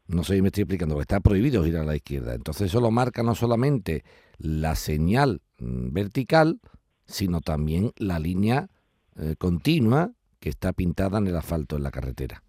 No 0.07 0.23
sé 0.23 0.37
si 0.37 0.43
me 0.43 0.49
estoy 0.49 0.63
explicando, 0.63 1.01
está 1.01 1.19
prohibido 1.19 1.65
girar 1.65 1.83
a 1.83 1.87
la 1.87 1.97
izquierda. 1.97 2.35
Entonces 2.35 2.69
eso 2.69 2.81
lo 2.81 2.93
marca 2.93 3.25
no 3.25 3.35
solamente 3.35 4.05
la 4.39 4.77
señal 4.77 5.43
mm, 5.59 5.93
vertical, 5.93 6.61
sino 7.07 7.41
también 7.41 7.93
la 7.97 8.21
línea 8.21 8.71
eh, 9.17 9.35
continua 9.37 10.13
que 10.39 10.49
está 10.49 10.73
pintada 10.73 11.19
en 11.19 11.27
el 11.27 11.37
asfalto 11.37 11.77
en 11.77 11.83
la 11.83 11.91
carretera. 11.91 12.45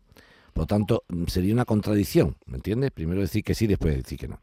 Por 0.54 0.64
lo 0.64 0.68
tanto, 0.68 1.04
mm, 1.10 1.26
sería 1.26 1.54
una 1.54 1.66
contradicción, 1.66 2.38
¿me 2.46 2.58
entiendes? 2.58 2.92
Primero 2.92 3.22
decir 3.22 3.44
que 3.44 3.56
sí, 3.56 3.66
después 3.66 3.96
decir 3.96 4.20
que 4.20 4.28
no. 4.28 4.40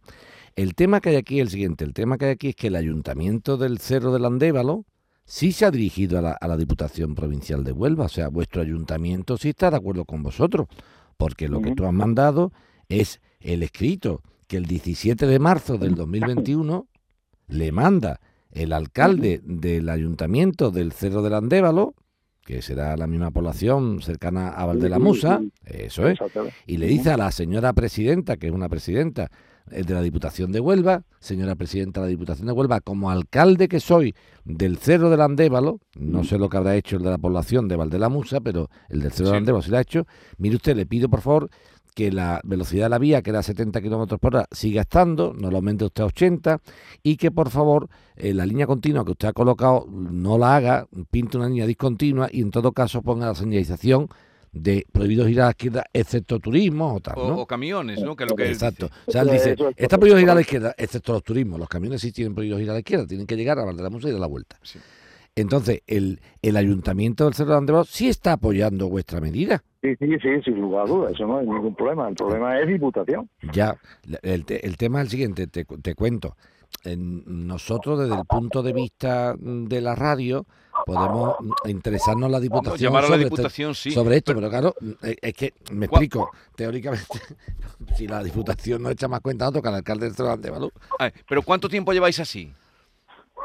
El 0.57 0.75
tema 0.75 1.01
que 1.01 1.11
hay 1.11 1.17
aquí 1.17 1.39
es 1.39 1.43
el 1.43 1.51
siguiente, 1.51 1.85
el 1.85 1.95
tema 1.95 2.19
que 2.19 2.25
hay 2.25 2.31
aquí 2.33 2.49
es 2.49 2.57
que 2.57 2.67
el 2.67 2.75
ayuntamiento 2.75 3.57
del 3.57 3.79
Cerro 3.79 4.13
del 4.13 4.25
Andévalo 4.25 4.87
sí 5.25 5.53
se 5.53 5.67
ha 5.67 5.71
dirigido 5.71 6.19
a 6.19 6.23
la, 6.23 6.33
a 6.33 6.49
la 6.49 6.57
Diputación 6.57 7.15
Provincial 7.15 7.65
de 7.65 7.73
Huelva, 7.73 8.07
o 8.07 8.09
sea, 8.09 8.29
vuestro 8.29 8.63
ayuntamiento 8.63 9.37
sí 9.37 9.51
está 9.51 9.71
de 9.71 9.77
acuerdo 9.77 10.05
con 10.05 10.23
vosotros, 10.23 10.69
porque 11.17 11.49
lo 11.49 11.61
que 11.61 11.75
tú 11.75 11.87
has 11.87 11.93
mandado 11.93 12.53
es 12.89 13.21
el 13.41 13.63
escrito 13.63 14.23
que 14.47 14.57
el 14.57 14.67
17 14.67 15.27
de 15.27 15.39
marzo 15.39 15.79
del 15.79 15.95
2021 15.95 16.87
le 17.49 17.73
manda 17.73 18.21
el 18.51 18.73
alcalde 18.73 19.41
del 19.45 19.89
ayuntamiento 19.89 20.71
del 20.71 20.93
Cerro 20.93 21.23
del 21.23 21.35
Andévalo, 21.35 21.95
que 22.45 22.63
será 22.63 22.97
la 22.97 23.07
misma 23.07 23.31
población 23.31 24.01
cercana 24.03 24.51
a 24.51 24.67
Valdelamusa, 24.67 25.41
eso 25.65 26.07
es, 26.09 26.19
y 26.67 26.77
le 26.77 26.87
dice 26.87 27.11
a 27.11 27.17
la 27.17 27.31
señora 27.31 27.73
presidenta, 27.73 28.37
que 28.37 28.49
es 28.49 28.53
una 28.53 28.69
presidenta 28.69 29.31
de 29.67 29.95
la 29.95 30.03
Diputación 30.03 30.53
de 30.53 30.61
Huelva, 30.61 31.05
señora 31.21 31.55
presidenta 31.55 32.01
de 32.01 32.07
la 32.07 32.11
Diputación 32.11 32.47
de 32.47 32.53
Huelva, 32.53 32.81
como 32.81 33.11
alcalde 33.11 33.67
que 33.69 33.81
soy 33.81 34.15
del 34.45 34.77
Cerro 34.77 35.11
del 35.11 35.21
Andévalo, 35.23 35.81
no 35.99 36.23
sé 36.25 36.39
lo 36.39 36.49
que 36.49 36.57
habrá 36.59 36.77
hecho 36.77 36.97
el 36.97 37.03
de 37.03 37.11
la 37.11 37.19
población 37.19 37.67
de 37.69 37.77
Valdelamusa, 37.77 38.41
pero 38.41 38.69
el 38.89 39.01
del 39.01 39.13
Cerro 39.13 39.27
Sí. 39.29 39.33
del 39.33 39.39
Andévalo 39.39 39.63
sí 39.63 39.71
lo 39.71 39.79
ha 39.79 39.81
hecho, 39.81 40.07
mire 40.39 40.57
usted, 40.57 40.77
le 40.77 40.87
pido 40.87 41.09
por 41.09 41.21
favor 41.23 41.49
que 41.95 42.11
la 42.11 42.41
velocidad 42.43 42.87
de 42.87 42.91
la 42.91 42.99
vía, 42.99 43.23
que 43.23 43.31
era 43.31 43.41
70 43.43 43.81
kilómetros 43.81 44.19
por 44.19 44.35
hora, 44.35 44.49
siga 44.51 44.83
estando, 44.83 45.33
no 45.33 45.49
lo 45.51 45.59
aumente 45.59 45.85
usted 45.85 46.03
a 46.03 46.07
80, 46.07 46.61
y 47.05 47.17
que 47.17 47.31
por 47.31 47.51
favor 47.51 47.89
eh, 48.17 48.35
la 48.35 48.45
línea 48.47 48.67
continua 48.67 49.05
que 49.05 49.13
usted 49.13 49.29
ha 49.29 49.33
colocado 49.33 49.87
no 49.89 50.37
la 50.37 50.57
haga, 50.57 50.89
pinte 51.13 51.37
una 51.39 51.47
línea 51.49 51.67
discontinua 51.67 52.29
y 52.33 52.41
en 52.43 52.51
todo 52.51 52.73
caso 52.73 53.01
ponga 53.03 53.27
la 53.27 53.35
señalización 53.37 54.09
de 54.55 54.87
prohibido 54.93 55.27
girar 55.27 55.43
a 55.43 55.47
la 55.47 55.51
izquierda, 55.51 55.85
excepto 55.93 56.39
turismo 56.39 56.95
o 56.95 57.01
tal, 57.01 57.15
O, 57.19 57.29
¿no? 57.29 57.41
o 57.41 57.47
camiones, 57.47 58.01
¿no? 58.03 58.15
Que 58.17 58.25
es 58.25 58.31
lo 58.31 58.37
que 58.37 58.49
Exacto. 58.49 58.87
dice. 58.87 59.01
O 59.07 59.13
sea, 59.13 59.23
él 59.23 59.31
dice, 59.31 59.57
está 59.77 59.99
prohibido 59.99 60.19
girar 60.19 60.33
a 60.33 60.35
la 60.37 60.41
izquierda, 60.43 60.75
excepto 60.79 61.13
los 61.13 61.25
turismos. 61.25 61.59
Los 61.59 61.69
camiones 61.69 62.01
sí 62.01 62.13
tienen 62.13 62.35
prohibido 62.35 62.59
girar 62.59 62.71
a 62.71 62.75
la 62.75 62.79
izquierda, 62.81 63.07
tienen 63.07 63.27
que 63.27 63.37
llegar 63.37 63.59
a 63.59 63.65
Valdelamusa 63.65 64.09
y 64.09 64.13
dar 64.13 64.21
la 64.21 64.27
vuelta. 64.29 64.57
Sí. 64.63 64.79
Entonces, 65.37 65.83
el, 65.89 66.21
el 66.43 66.57
ayuntamiento 66.57 67.25
del 67.25 67.35
Cerro 67.35 67.53
de 67.53 67.57
Andévalo 67.59 67.85
sí 67.85 68.09
está 68.09 68.35
apoyando 68.35 68.89
vuestra 68.89 69.21
medida. 69.21 69.63
Sí, 69.83 69.95
sí, 69.99 70.07
sí, 70.23 70.29
sin 70.45 70.61
lugar 70.61 70.85
a 70.87 70.89
dudas, 70.89 71.13
eso 71.13 71.27
no 71.27 71.39
hay 71.39 71.47
ningún 71.47 71.75
problema. 71.75 72.09
El 72.09 72.15
problema 72.15 72.59
es 72.61 72.69
diputación. 72.69 73.29
Ya, 73.53 73.77
el, 74.23 74.45
el 74.49 74.77
tema 74.77 75.01
es 75.01 75.07
el 75.07 75.11
siguiente, 75.11 75.47
te, 75.49 75.65
cu- 75.65 75.79
te 75.79 75.95
cuento. 75.95 76.37
En- 76.85 77.47
nosotros, 77.47 77.99
desde 77.99 78.15
el 78.15 78.25
punto 78.27 78.63
de 78.63 78.73
vista 78.73 79.35
de 79.39 79.81
la 79.81 79.95
radio, 79.95 80.47
podemos 80.87 81.35
interesarnos 81.67 82.31
la 82.31 82.41
diputación 82.41 82.91
Llamar 82.93 83.05
a 83.05 83.09
la 83.09 83.15
sobre, 83.15 83.23
este- 83.25 83.31
diputación, 83.37 83.75
sí. 83.75 83.91
sobre 83.91 84.17
esto, 84.19 84.35
pero 84.35 84.49
claro, 84.49 84.75
mm, 84.81 84.91
es 85.03 85.17
es 85.21 85.35
que 85.35 85.53
me 85.73 85.89
¿Cuál- 85.89 86.05
explico. 86.05 86.31
Teóricamente, 86.57 87.07
si 87.97 88.07
la 88.07 88.23
diputación 88.23 88.83
no 88.83 88.91
echa 88.91 89.09
más 89.09 89.21
cuenta 89.21 89.45
a 89.47 89.49
otro 89.49 89.61
que 89.63 89.69
al 89.69 89.75
alcalde 89.75 90.07
del 90.07 90.15
Cerro 90.15 90.29
de 90.29 90.35
Andévalo, 90.35 90.71
Ay, 90.99 91.11
Pero 91.29 91.43
¿cuánto 91.43 91.69
tiempo 91.69 91.93
lleváis 91.93 92.21
así? 92.21 92.53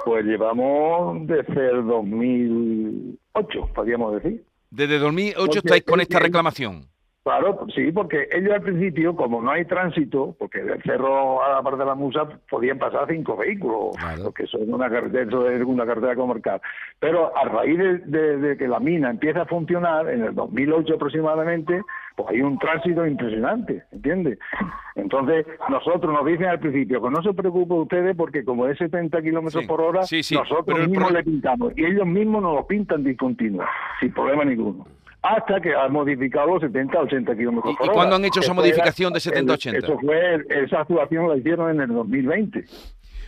Pues 0.10 0.26
llevamos 0.26 1.28
desde 1.28 1.70
el 1.70 1.86
2008, 1.86 3.70
podríamos 3.76 4.16
decir. 4.16 4.44
Desde 4.72 4.98
2008 4.98 5.38
Porque 5.46 5.58
estáis 5.60 5.84
con 5.84 6.02
esta 6.02 6.18
reclamación. 6.18 6.82
Claro, 7.22 7.68
sí, 7.76 7.92
porque 7.92 8.28
ellos 8.32 8.54
al 8.54 8.62
principio, 8.64 9.16
como 9.16 9.40
no 9.40 9.52
hay 9.52 9.66
tránsito, 9.66 10.36
porque 10.40 10.64
del 10.64 10.82
cerro 10.82 11.44
a 11.44 11.50
la 11.52 11.62
parte 11.62 11.78
de 11.78 11.86
la 11.86 11.94
Musa 11.94 12.28
podían 12.50 12.80
pasar 12.80 13.06
cinco 13.08 13.38
vehículos, 13.38 13.96
Claro. 13.98 14.24
porque 14.24 14.44
eso 14.46 14.58
es 14.58 14.68
una 14.68 14.90
carretera, 14.90 15.26
eso 15.26 15.48
es 15.48 15.62
una 15.64 15.86
carretera 15.86 16.16
comarcal. 16.16 16.60
Pero 17.00 17.32
a 17.38 17.44
raíz 17.46 17.78
de, 17.78 17.98
de- 18.00 18.38
de 18.38 18.58
que 18.58 18.68
la 18.68 18.80
mina 18.80 19.12
empieza 19.12 19.42
a 19.44 19.46
funcionar, 19.46 20.10
en 20.10 20.24
el 20.24 20.34
2008 20.34 20.96
aproximadamente, 20.96 21.84
pues 22.20 22.36
hay 22.36 22.42
un 22.42 22.60
tránsito 22.60 23.06
impresionante, 23.08 23.84
¿entiendes? 23.94 24.38
Entonces, 24.96 25.46
nosotros 25.70 26.12
nos 26.14 26.26
dicen 26.26 26.48
al 26.48 26.60
principio 26.60 27.02
que 27.02 27.10
no 27.10 27.24
se 27.24 27.34
preocupen 27.34 27.78
ustedes 27.78 28.14
porque 28.18 28.44
como 28.44 28.68
es 28.68 28.78
70 28.78 29.22
kilómetros 29.22 29.62
Sí, 29.64 29.68
por 29.68 29.80
hora, 29.80 30.04
sí, 30.04 30.22
sí, 30.22 30.36
nosotros 30.36 30.86
mismos 30.88 31.12
le 31.14 31.24
pintamos 31.24 31.72
y 31.78 31.86
ellos 31.86 32.06
mismos 32.06 32.42
nos 32.42 32.56
lo 32.56 32.68
pintan 32.68 33.04
discontinuo, 33.06 33.64
sin 34.02 34.12
problema 34.14 34.44
ninguno. 34.44 34.86
Hasta 35.22 35.62
que 35.62 35.74
han 35.74 35.94
modificado 35.94 36.48
los 36.56 36.62
70 36.62 36.98
a 36.98 37.02
80 37.04 37.36
kilómetros 37.38 37.74
¿Y- 37.74 37.78
por 37.78 37.86
y 37.86 37.90
hora. 37.90 37.96
cuándo 37.96 38.16
han 38.18 38.26
hecho 38.26 38.42
esa 38.42 38.52
Eso 38.52 38.52
era- 38.52 38.62
modificación 38.62 39.14
de 39.14 39.20
70 39.22 39.54
a 39.54 39.56
el- 39.56 39.60
80? 39.60 39.78
Eso 39.88 40.00
fue, 40.00 40.64
esa 40.64 40.82
actuación 40.82 41.30
la 41.30 41.38
hicieron 41.38 41.70
en 41.72 41.82
el 41.82 41.88
2020. 41.94 42.66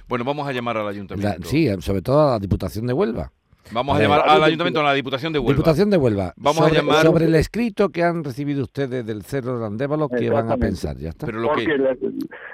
Bueno, 0.09 0.25
vamos 0.25 0.45
a 0.47 0.51
llamar 0.51 0.75
al 0.77 0.83
la- 0.83 0.89
ayuntamiento. 0.91 1.43
sí, 1.47 1.69
sobre 1.79 2.01
todo 2.01 2.27
a 2.27 2.31
la 2.33 2.39
Diputación 2.39 2.85
de 2.87 2.93
Huelva. 2.93 3.31
Vamos 3.71 3.95
a 3.95 3.99
Eh, 3.99 4.03
llamar 4.03 4.21
al 4.27 4.39
que- 4.39 4.45
ayuntamiento, 4.45 4.79
a 4.79 4.83
la 4.83 4.93
Diputación 4.93 5.31
de 5.33 5.39
Huelva. 5.39 5.53
Diputación 5.53 5.89
de 5.89 5.97
Huelva. 5.97 6.33
Vamos 6.37 6.61
a 6.61 6.69
llamar- 6.69 7.05
sobre 7.05 7.25
el 7.25 7.35
escrito 7.35 7.89
que 7.89 8.03
han 8.03 8.23
recibido 8.23 8.63
ustedes 8.63 9.05
del 9.05 9.23
Cerro 9.23 9.59
de 9.59 9.65
Andévalo, 9.67 10.09
¿qué 10.09 10.29
van 10.29 10.51
a 10.51 10.57
pensar? 10.57 10.97
Ya 10.97 11.09
está. 11.09 11.25
Pero 11.25 11.39
lo 11.39 11.47
Porque 11.49 11.65
que... 11.65 11.77
le, 11.77 11.95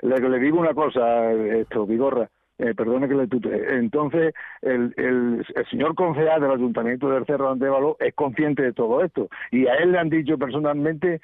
le- 0.02 0.30
le 0.30 0.40
digo 0.40 0.60
una 0.60 0.74
cosa, 0.74 1.32
esto, 1.34 1.86
Vigorra, 1.86 2.30
eh, 2.60 2.74
perdone 2.76 3.08
que 3.08 3.14
le 3.16 3.28
tutee. 3.28 3.78
Entonces, 3.78 4.34
el, 4.62 4.94
el, 4.98 5.46
el 5.56 5.66
señor 5.70 5.96
concejal 5.96 6.42
del 6.42 6.52
Ayuntamiento 6.52 7.10
del 7.10 7.26
Cerro 7.26 7.46
de 7.46 7.52
Andévalo 7.52 7.98
es 8.00 8.14
consciente 8.16 8.64
de 8.64 8.74
todo 8.74 9.04
esto. 9.04 9.30
Y 9.52 9.68
a 9.68 9.76
él 9.76 9.92
le 9.92 10.00
han 10.00 10.10
dicho 10.10 10.38
personalmente 10.38 11.22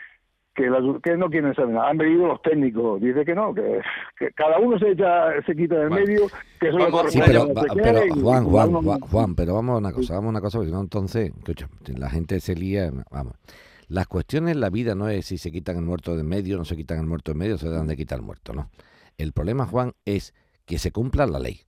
que, 0.56 0.70
la- 0.70 1.00
que 1.02 1.18
no 1.18 1.30
quieren 1.30 1.54
saber 1.56 1.74
nada. 1.76 1.90
Han 1.90 1.98
venido 1.98 2.28
los 2.28 2.42
técnicos, 2.42 3.02
dice 3.02 3.26
que 3.26 3.34
no, 3.36 3.54
que, 3.54 3.82
que 4.18 4.32
cada 4.34 4.60
uno 4.60 4.78
se 4.80 4.92
echa, 4.92 5.42
se 5.46 5.56
quita 5.56 5.76
del 5.76 5.90
Bueno. 5.90 6.06
medio, 6.06 6.28
que 6.60 6.70
eso 6.70 6.78
Vamos- 6.78 7.12
Sí, 7.12 7.20
pero, 7.26 7.54
va- 7.54 7.64
pero 7.74 8.02
Juan, 8.22 8.46
Juan, 8.46 8.72
Juan, 8.74 9.00
Juan, 9.02 9.36
pero 9.36 9.54
vamos 9.56 9.76
a 9.76 9.78
una 9.80 9.92
cosa, 9.92 10.14
vamos 10.16 10.28
a 10.28 10.30
una 10.32 10.42
cosa, 10.42 10.58
porque 10.60 10.70
si 10.70 10.74
no, 10.76 10.82
entonces, 10.82 11.32
escucha, 11.38 11.68
la 11.98 12.10
gente 12.10 12.40
se 12.40 12.56
lía, 12.56 12.92
vamos. 13.12 13.34
Las 13.88 14.08
cuestiones 14.08 14.54
en 14.56 14.62
la 14.62 14.70
vida 14.70 14.96
no 14.96 15.10
es 15.10 15.26
si 15.26 15.38
se 15.38 15.52
quitan 15.52 15.76
el 15.78 15.84
muerto 15.84 16.16
de 16.16 16.22
en 16.22 16.28
medio, 16.28 16.58
no 16.58 16.66
se 16.66 16.76
quitan 16.76 17.00
el 17.00 17.06
muerto 17.06 17.32
de 17.32 17.34
en 17.34 17.40
medio, 17.40 17.58
se 17.58 17.70
dan 17.70 17.88
de 17.88 17.96
quitar 17.98 18.20
el 18.20 18.26
muerto, 18.26 18.54
no. 18.54 18.70
El 19.18 19.34
problema, 19.34 19.66
Juan, 19.66 19.94
es 20.06 20.34
que 20.66 20.78
se 20.80 20.92
cumpla 20.92 21.28
la 21.28 21.40
ley. 21.40 21.62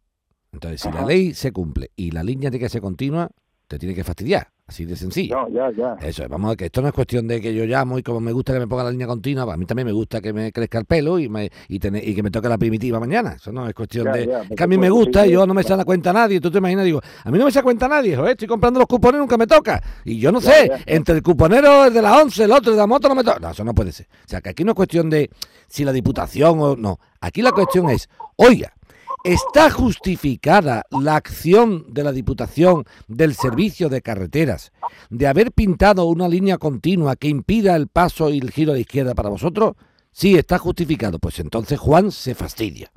Entonces, 0.51 0.81
si 0.81 0.91
la 0.91 1.05
ley 1.05 1.33
se 1.33 1.51
cumple 1.51 1.91
y 1.95 2.11
la 2.11 2.23
línea 2.23 2.49
tiene 2.49 2.63
que 2.65 2.69
ser 2.69 2.81
continua, 2.81 3.29
te 3.67 3.77
tiene 3.77 3.93
que 3.93 4.03
fastidiar, 4.05 4.47
así 4.67 4.83
de 4.85 4.95
sencillo. 4.95 5.35
No, 5.35 5.49
ya, 5.49 5.71
ya. 5.71 5.95
Eso 6.07 6.23
es, 6.23 6.29
vamos 6.29 6.47
a 6.47 6.49
ver 6.49 6.57
que 6.57 6.65
esto 6.65 6.81
no 6.81 6.87
es 6.87 6.93
cuestión 6.93 7.27
de 7.27 7.39
que 7.39 7.53
yo 7.53 7.65
llamo 7.65 7.99
y 7.99 8.03
como 8.03 8.19
me 8.19 8.31
gusta 8.31 8.51
que 8.53 8.59
me 8.59 8.67
ponga 8.67 8.83
la 8.83 8.91
línea 8.91 9.05
continua, 9.07 9.43
pues 9.45 9.53
a 9.53 9.57
mí 9.57 9.65
también 9.65 9.85
me 9.85 9.91
gusta 9.91 10.21
que 10.21 10.33
me 10.33 10.51
crezca 10.51 10.79
el 10.79 10.85
pelo 10.85 11.19
y, 11.19 11.29
me, 11.29 11.51
y, 11.67 11.79
tener- 11.79 12.07
y 12.07 12.15
que 12.15 12.23
me 12.23 12.31
toque 12.31 12.49
la 12.49 12.57
primitiva 12.57 12.99
mañana. 12.99 13.33
Eso 13.33 13.51
no 13.51 13.67
es 13.67 13.73
cuestión 13.75 14.05
Ya, 14.05 14.11
de... 14.13 14.27
ya, 14.27 14.41
es 14.41 14.49
que 14.55 14.63
a 14.63 14.67
mí 14.67 14.77
me 14.77 14.89
gusta 14.89 15.27
y 15.27 15.31
yo 15.31 15.45
no 15.45 15.53
me 15.53 15.63
se 15.63 15.75
da 15.75 15.85
cuenta 15.85 16.11
nadie. 16.11 16.39
Tú 16.41 16.49
te 16.49 16.57
imaginas, 16.57 16.85
digo, 16.85 17.01
a 17.23 17.29
mí 17.31 17.37
no 17.37 17.45
me 17.45 17.51
se 17.51 17.59
da 17.59 17.63
cuenta 17.63 17.87
nadie, 17.87 18.15
joder, 18.15 18.31
estoy 18.31 18.47
comprando 18.47 18.79
los 18.79 18.87
cupones 18.87 19.19
y 19.19 19.21
nunca 19.21 19.37
me 19.37 19.45
toca. 19.47 19.81
Y 20.03 20.17
yo 20.19 20.31
no 20.31 20.39
Ya, 20.41 20.51
sé, 20.51 20.71
entre 20.87 21.15
el 21.15 21.21
cuponero 21.23 21.89
de 21.91 22.01
las 22.01 22.21
11, 22.23 22.43
el 22.45 22.51
otro 22.51 22.71
de 22.71 22.77
la 22.77 22.87
moto 22.87 23.07
no 23.07 23.15
me 23.15 23.23
toca. 23.23 23.39
No, 23.39 23.51
eso 23.51 23.63
no 23.63 23.73
puede 23.75 23.91
ser. 23.91 24.07
O 24.25 24.27
sea, 24.29 24.41
que 24.41 24.49
aquí 24.49 24.63
no 24.63 24.71
es 24.71 24.75
cuestión 24.75 25.09
de 25.09 25.29
si 25.67 25.85
la 25.85 25.91
diputación 25.91 26.59
o 26.59 26.75
no. 26.75 26.99
Aquí 27.21 27.41
la 27.41 27.51
cuestión 27.51 27.89
es, 27.89 28.09
oiga, 28.35 28.73
¿Está 29.23 29.71
justificada 29.71 30.83
la 30.91 31.15
acción 31.15 31.93
de 31.93 32.03
la 32.03 32.11
Diputación 32.11 32.85
del 33.07 33.33
Servicio 33.33 33.89
de 33.89 34.01
Carreteras 34.01 34.71
de 35.09 35.27
haber 35.27 35.51
pintado 35.51 36.05
una 36.05 36.27
línea 36.27 36.57
continua 36.57 37.15
que 37.15 37.27
impida 37.27 37.75
el 37.75 37.87
paso 37.87 38.29
y 38.29 38.37
el 38.37 38.51
giro 38.51 38.71
a 38.71 38.75
la 38.75 38.81
izquierda 38.81 39.15
para 39.15 39.29
vosotros? 39.29 39.75
Sí, 40.11 40.35
está 40.35 40.59
justificado. 40.59 41.19
Pues 41.19 41.39
entonces 41.39 41.79
Juan 41.79 42.11
se 42.11 42.35
fastidia. 42.35 42.91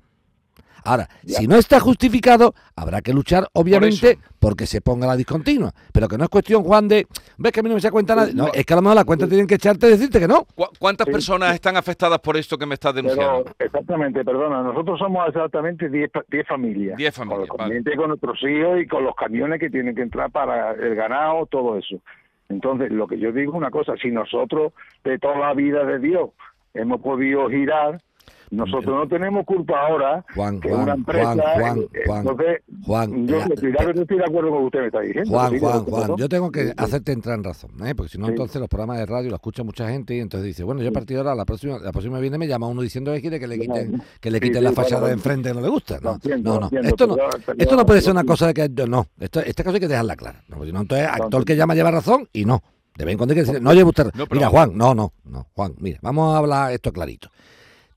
Ahora, 0.85 1.09
si 1.25 1.47
no 1.47 1.57
está 1.57 1.81
justificado, 1.81 2.55
habrá 2.77 3.01
que 3.03 3.13
luchar, 3.13 3.49
obviamente, 3.53 4.19
porque 4.39 4.67
se 4.67 4.81
ponga 4.81 5.07
la 5.07 5.17
discontinua. 5.17 5.73
Pero 5.93 6.09
que 6.09 6.17
no 6.19 6.25
es 6.25 6.31
cuestión, 6.31 6.63
Juan, 6.65 6.89
de, 6.89 7.07
ves 7.37 7.53
que 7.53 7.61
a 7.61 7.63
mí 7.63 7.69
no 7.69 7.75
me 7.77 7.81
se 7.81 7.91
cuenta 7.91 8.15
nadie. 8.15 8.35
No, 8.35 8.47
No. 8.47 8.53
es 8.55 8.65
que 8.65 8.73
a 8.73 8.77
lo 8.77 8.83
mejor 8.83 8.97
la 8.97 9.05
cuenta 9.05 9.27
tienen 9.27 9.47
que 9.47 9.57
echarte 9.57 9.87
y 9.87 9.91
decirte 9.91 10.19
que 10.21 10.29
no. 10.29 10.45
¿Cu- 10.55 10.69
¿Cuántas 10.79 11.07
Sí. 11.07 11.13
personas 11.13 11.55
están 11.55 11.77
afectadas 11.77 12.19
por 12.21 12.37
esto 12.37 12.57
que 12.57 12.67
me 12.67 12.75
estás 12.75 12.95
denunciando? 12.95 13.45
Pero, 13.57 13.67
exactamente, 13.69 14.25
perdona, 14.25 14.63
nosotros 14.63 14.99
somos 14.99 15.27
exactamente 15.29 15.89
10 15.89 16.11
pa- 16.11 16.25
10 16.31 16.47
familias. 16.47 16.97
10 16.97 17.15
familias, 17.15 17.49
Con, 17.49 17.59
vale. 17.59 17.83
con 17.97 18.09
nuestros 18.09 18.43
hijos 18.43 18.81
y 18.81 18.87
con 18.87 19.05
los 19.05 19.15
camiones 19.15 19.61
que 19.61 19.71
tienen 19.71 19.95
que 19.95 20.03
entrar 20.03 20.31
para 20.31 20.73
el 20.73 20.95
ganado, 20.95 21.47
todo 21.47 21.77
eso. 21.79 21.97
Entonces, 22.49 22.91
lo 22.91 23.07
que 23.07 23.19
yo 23.19 23.31
digo 23.33 23.53
es 23.53 23.57
una 23.59 23.71
cosa, 23.71 23.93
si 24.01 24.11
nosotros 24.11 24.73
de 25.05 25.19
toda 25.19 25.39
la 25.39 25.53
vida 25.55 25.85
de 25.85 25.99
Dios 25.99 26.31
hemos 26.75 27.01
podido 27.01 27.49
girar, 27.51 28.01
Nosotros 28.51 28.87
no 28.87 29.07
tenemos 29.09 29.45
culpa 29.45 29.87
ahora 29.87 30.25
Juan, 30.35 30.61
que 30.61 30.69
Juan, 30.71 30.83
una 30.83 30.95
empresa... 30.95 31.35
Juan, 31.35 31.61
Juan, 31.61 31.79
eh, 31.93 32.01
Juan, 32.07 32.21
entonces, 32.21 32.63
Juan, 32.85 33.27
yo 33.27 33.37
eh, 33.37 33.45
estoy, 33.53 34.19
de 34.19 34.25
acuerdo 34.25 34.51
con 34.51 34.65
usted 34.65 34.81
me 34.81 34.87
está 34.87 35.01
diciendo. 35.01 35.31
Juan, 35.31 35.51
sí, 35.53 35.59
Juan, 35.59 35.85
Juan, 35.85 36.17
yo 36.17 36.29
tengo 36.29 36.51
que 36.51 36.73
hacerte 36.77 37.13
entrar 37.13 37.37
en 37.37 37.45
razón, 37.45 37.71
¿eh? 37.85 37.95
porque 37.95 38.13
si 38.13 38.19
no, 38.19 38.27
Sí. 38.27 38.33
entonces 38.33 38.61
los 38.61 38.69
programas 38.69 38.99
de 38.99 39.07
radio 39.07 39.31
lo 39.31 39.37
escucha 39.37 39.63
mucha 39.63 39.89
gente 39.89 40.15
y 40.15 40.21
entonces 40.21 40.47
dice, 40.47 40.65
bueno, 40.65 40.83
yo 40.83 40.89
a 40.89 40.93
partir 40.93 41.17
de 41.17 41.21
ahora, 41.23 41.35
la 41.35 41.45
próxima, 41.45 41.79
la 41.79 41.93
próxima 41.93 42.19
viene 42.21 42.39
me 42.39 42.47
llama 42.47 42.67
uno 42.67 42.83
diciendo 42.83 43.13
que 43.13 43.21
quiere 43.21 43.39
que 43.39 43.47
le 43.47 43.59
quiten, 43.59 44.03
que 44.21 44.31
le 44.31 44.41
quiten 44.41 44.59
sí, 44.59 44.65
la 44.65 44.73
fachada 44.73 45.07
de 45.09 45.13
enfrente 45.13 45.53
no 45.53 45.61
le 45.61 45.69
gusta. 45.69 45.99
No, 46.01 46.15
entiendo, 46.15 46.51
no, 46.51 46.55
lo 46.55 46.61
no. 46.61 46.67
entiendo, 46.67 46.89
Esto 46.89 47.07
no, 47.07 47.55
esto 47.57 47.77
no 47.77 47.87
puede 47.87 48.01
ser 48.01 48.13
una 48.13 48.25
cosa 48.25 48.47
de 48.47 48.55
que 48.55 48.69
no, 48.87 49.07
esto, 49.21 49.41
esta 49.41 49.63
cosa 49.65 49.75
hay 49.77 49.81
que 49.81 49.89
dejarla 49.89 50.17
clara. 50.17 50.43
No, 50.49 50.57
porque 50.57 50.71
si 50.71 50.73
no, 50.75 50.81
entonces 50.81 51.07
actor 51.07 51.45
que 51.45 51.57
llama 51.57 51.75
lleva 51.75 51.91
razón 51.91 52.29
y 52.33 52.45
no. 52.45 52.63
De 52.97 53.05
vez 53.05 53.13
en 53.13 53.19
cuando 53.19 53.33
hay 53.33 53.41
que 53.41 53.47
decir, 53.47 53.63
no 53.63 53.73
lleve 53.73 53.91
usted. 53.91 54.11
No, 54.15 54.25
Mira, 54.31 54.49
Juan, 54.49 54.77
no, 54.77 54.93
no, 54.95 55.13
no, 55.25 55.47
Juan, 55.55 55.75
mira, 55.79 55.99
vamos 56.03 56.35
a 56.35 56.39
hablar 56.39 56.73
esto 56.73 56.93
clarito. 56.93 57.31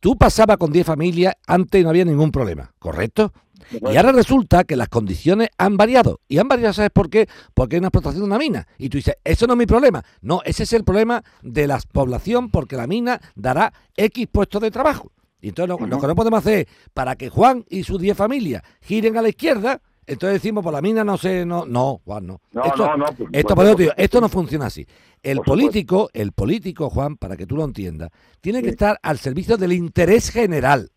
Tú 0.02 0.18
pasabas 0.18 0.58
con 0.58 0.72
10 0.72 0.86
familias 0.86 1.36
antes 1.46 1.84
no 1.84 1.92
había 1.92 2.04
ningún 2.04 2.32
problema, 2.32 2.74
¿correcto? 2.80 3.32
Y 3.72 3.96
ahora 3.96 4.12
resulta 4.12 4.64
que 4.64 4.76
las 4.76 4.90
condiciones 4.90 5.50
han 5.60 5.78
variado. 5.78 6.20
Y 6.28 6.40
han 6.40 6.48
variado, 6.48 6.74
¿sabes 6.74 6.90
por 6.92 7.10
qué? 7.10 7.30
Porque 7.54 7.76
hay 7.76 7.80
una 7.80 7.90
explotación 7.90 8.24
de 8.24 8.26
una 8.26 8.40
mina. 8.40 8.68
Y 8.80 8.90
tú 8.90 8.98
dices, 8.98 9.16
eso 9.24 9.46
no 9.46 9.54
es 9.54 9.60
mi 9.60 9.68
problema. 9.68 10.04
No, 10.22 10.42
ese 10.44 10.64
es 10.64 10.74
el 10.74 10.84
problema 10.84 11.24
de 11.44 11.68
la 11.68 11.80
población 11.94 12.50
porque 12.50 12.76
la 12.76 12.88
mina 12.88 13.22
dará 13.36 13.74
X 13.96 14.28
puestos 14.32 14.62
de 14.64 14.72
trabajo. 14.72 15.12
Y 15.40 15.50
entonces 15.50 15.70
lo, 15.70 15.88
lo 15.88 16.02
que 16.02 16.08
no 16.08 16.16
podemos 16.16 16.40
hacer 16.40 16.60
es, 16.62 16.66
para 16.96 17.16
que 17.16 17.30
Juan 17.30 17.64
y 17.70 17.84
sus 17.84 18.02
10 18.02 18.18
familias 18.18 18.64
giren 18.82 19.18
a 19.18 19.22
la 19.22 19.30
izquierda, 19.30 19.82
entonces 20.06 20.42
decimos, 20.42 20.64
por 20.64 20.74
la 20.74 20.82
mina 20.82 21.04
no 21.04 21.18
sé, 21.18 21.46
no, 21.46 21.66
no, 21.66 22.02
Juan, 22.04 22.28
no. 22.28 22.42
No, 22.52 22.64
esto, 22.64 22.98
no, 22.98 23.06
esto, 23.32 23.76
digo, 23.76 23.92
esto 23.96 24.22
no 24.22 24.30
funciona 24.30 24.66
así. 24.66 24.86
El 25.22 25.38
supuesto. 25.38 25.52
político, 25.52 26.10
el 26.14 26.32
político, 26.32 26.90
Juan, 26.90 27.18
para 27.18 27.38
que 27.38 27.46
tú 27.46 27.56
lo 27.56 27.64
entiendas, 27.64 28.10
tiene 28.42 28.62
que 28.64 28.70
estar 28.70 29.00
al 29.04 29.20
servicio 29.20 29.58
del 29.58 29.74
interés 29.74 30.30
general. 30.30 30.92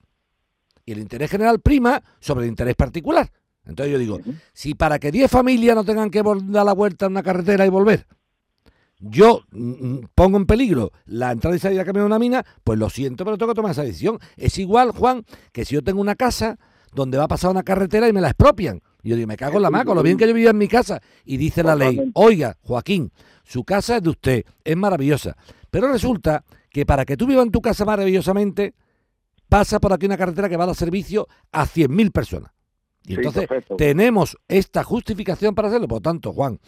Y 0.87 0.93
el 0.93 0.99
interés 0.99 1.31
general 1.31 1.61
prima 1.61 2.03
sobre 2.21 2.45
el 2.45 2.51
interés 2.51 2.75
particular. 2.77 3.31
Entonces 3.67 3.93
yo 3.93 3.99
digo, 3.99 4.21
si 4.53 4.75
para 4.75 4.99
que 4.99 5.11
10 5.11 5.31
familias 5.31 5.75
no 5.75 5.85
tengan 5.85 6.11
que 6.11 6.23
dar 6.23 6.67
la 6.67 6.75
vuelta 6.75 7.07
en 7.07 7.13
una 7.13 7.23
carretera 7.23 7.65
y 7.65 7.71
volver, 7.71 8.07
yo 9.01 9.43
mm, 9.51 9.71
mm, 9.71 10.09
pongo 10.15 10.37
en 10.37 10.47
peligro 10.47 10.93
la 11.07 11.33
entrada 11.33 11.57
y 11.57 11.59
salida 11.59 11.81
de 11.81 11.87
camión 11.87 12.05
de 12.05 12.07
una 12.07 12.19
mina, 12.19 12.45
pues 12.63 12.79
lo 12.79 12.91
siento, 12.91 13.25
pero 13.25 13.39
tengo 13.39 13.53
que 13.53 13.57
tomar 13.57 13.73
esa 13.73 13.83
decisión. 13.83 14.19
Es 14.37 14.59
igual, 14.59 14.93
Juan, 14.93 15.25
que 15.53 15.65
si 15.65 15.75
yo 15.75 15.83
tengo 15.83 16.01
una 16.01 16.15
casa 16.15 16.59
donde 16.93 17.19
va 17.19 17.25
a 17.25 17.29
pasar 17.29 17.51
una 17.51 17.63
carretera 17.63 18.09
y 18.09 18.13
me 18.13 18.21
la 18.21 18.29
expropian. 18.29 18.81
Y 19.05 19.11
yo 19.11 19.17
digo, 19.17 19.29
me 19.29 19.37
cago 19.37 19.57
en 19.57 19.63
la 19.63 19.71
mano, 19.71 19.85
con 19.85 19.97
lo 19.97 20.03
bien 20.03 20.17
que 20.17 20.27
yo 20.27 20.35
vivía 20.35 20.51
en 20.51 20.59
mi 20.59 20.67
casa. 20.67 21.01
Y 21.25 21.37
dice 21.37 21.63
la 21.63 21.77
ley, 21.77 22.11
oiga, 22.15 22.57
Joaquín, 22.63 23.13
su 23.45 23.63
casa 23.63 23.99
es 23.99 24.03
de 24.03 24.11
usted, 24.11 24.45
es 24.65 24.77
maravillosa. 24.77 25.37
Pero 25.71 25.93
resulta 25.93 26.43
que 26.71 26.87
para 26.87 27.05
que 27.05 27.17
tú 27.17 27.27
vivas 27.27 27.45
en 27.45 27.53
tu 27.53 27.61
casa 27.61 27.85
maravillosamente, 27.85 28.75
pasa 29.49 29.79
por 29.79 29.93
aquí 29.93 30.07
una 30.07 30.17
carretera 30.17 30.49
que 30.49 30.57
va 30.57 30.65
a 30.65 30.69
dar 30.69 30.77
servicio 30.77 31.29
a 31.53 31.67
100.000 31.67 32.11
personas. 32.11 32.51
Y 33.07 33.17
entonces 33.17 33.47
tenemos 33.77 34.39
esta 34.49 34.83
justificación 34.83 35.55
para 35.55 35.69
hacerlo. 35.69 35.87
Por 35.87 35.99
lo 35.99 36.03
tanto, 36.03 36.33
Juan, 36.33 36.59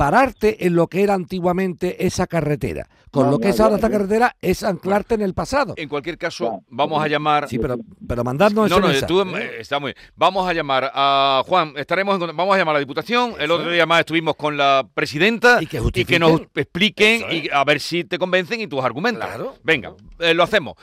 pararte 0.00 0.66
en 0.66 0.74
lo 0.74 0.86
que 0.86 1.02
era 1.02 1.12
antiguamente 1.12 2.06
esa 2.06 2.26
carretera, 2.26 2.88
con 3.10 3.26
No, 3.26 3.32
lo 3.32 3.38
que 3.38 3.48
no, 3.48 3.50
es 3.54 3.60
ahora 3.60 3.74
esta 3.74 3.90
carretera, 3.90 4.34
es 4.40 4.62
anclarte 4.62 5.14
en 5.14 5.20
el 5.20 5.34
pasado. 5.34 5.74
En 5.76 5.90
cualquier 5.90 6.16
caso, 6.16 6.62
vamos 6.70 7.04
a 7.04 7.06
llamar... 7.06 7.50
Sí, 7.50 7.58
pero, 7.58 7.76
pero 8.08 8.24
mandadnos 8.24 8.70
No, 8.70 8.80
no, 8.80 8.86
mensaje, 8.88 9.06
tú, 9.06 9.20
¿eh? 9.20 9.26
eh, 9.36 9.56
está 9.60 9.78
muy 9.78 9.92
bien. 9.92 10.10
Vamos 10.16 10.48
a 10.48 10.54
llamar 10.54 10.90
a 10.94 11.42
Juan, 11.46 11.74
estaremos 11.76 12.18
en, 12.18 12.34
vamos 12.34 12.54
a 12.54 12.58
llamar 12.58 12.76
a 12.76 12.78
la 12.78 12.80
Diputación. 12.80 13.34
El 13.38 13.50
otro 13.50 13.70
día 13.70 13.84
más 13.84 14.00
estuvimos 14.00 14.36
con 14.36 14.56
la 14.56 14.88
presidenta 14.94 15.58
Y 15.60 15.66
que 15.66 15.76
nos 15.76 15.84
justifiquen. 15.84 16.48
expliquen 16.54 17.16
Eso 17.16 17.28
es. 17.28 17.44
y 17.44 17.50
a 17.52 17.62
ver 17.64 17.78
si 17.78 18.04
te 18.04 18.18
convencen 18.18 18.58
y 18.62 18.66
tus 18.68 18.82
argumentos. 18.82 19.26
Claro. 19.26 19.56
Venga, 19.62 19.92
eh, 20.18 20.32
lo 20.32 20.42
hacemos. 20.44 20.76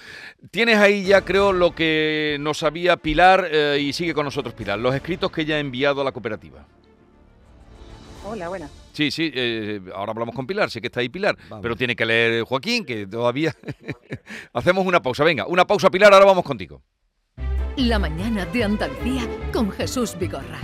Tienes 0.51 0.77
ahí 0.77 1.05
ya, 1.05 1.21
creo, 1.21 1.53
lo 1.53 1.73
que 1.73 2.37
nos 2.39 2.61
había 2.61 2.97
Pilar 2.97 3.47
eh, 3.51 3.79
y 3.81 3.93
sigue 3.93 4.13
con 4.13 4.25
nosotros 4.25 4.53
Pilar, 4.53 4.77
los 4.77 4.93
escritos 4.93 5.31
que 5.31 5.41
ella 5.41 5.55
ha 5.55 5.59
enviado 5.59 6.01
a 6.01 6.03
la 6.03 6.11
cooperativa. 6.11 6.67
Hola, 8.23 8.49
buenas. 8.49 8.86
Sí, 8.97 9.11
sí, 9.11 9.31
eh, 9.31 9.79
ahora 9.93 10.11
hablamos 10.11 10.33
con 10.33 10.47
Pilar, 10.47 10.71
sé 10.71 10.81
que 10.81 10.87
está 10.87 11.01
ahí 11.01 11.09
Pilar, 11.09 11.37
Vamos. 11.49 11.61
pero 11.61 11.75
tiene 11.75 11.95
que 11.95 12.03
leer 12.03 12.43
Joaquín, 12.45 12.83
que 12.83 13.05
todavía... 13.05 13.53
Hacemos 14.53 14.87
una 14.87 15.03
pausa, 15.03 15.23
venga, 15.23 15.45
una 15.45 15.67
pausa 15.67 15.91
Pilar, 15.91 16.11
ahora 16.11 16.25
vamos 16.25 16.43
contigo. 16.43 16.81
La 17.75 17.99
mañana 17.99 18.47
de 18.47 18.63
Andalucía 18.63 19.21
con 19.53 19.69
Jesús 19.69 20.17
Vigorra. 20.17 20.57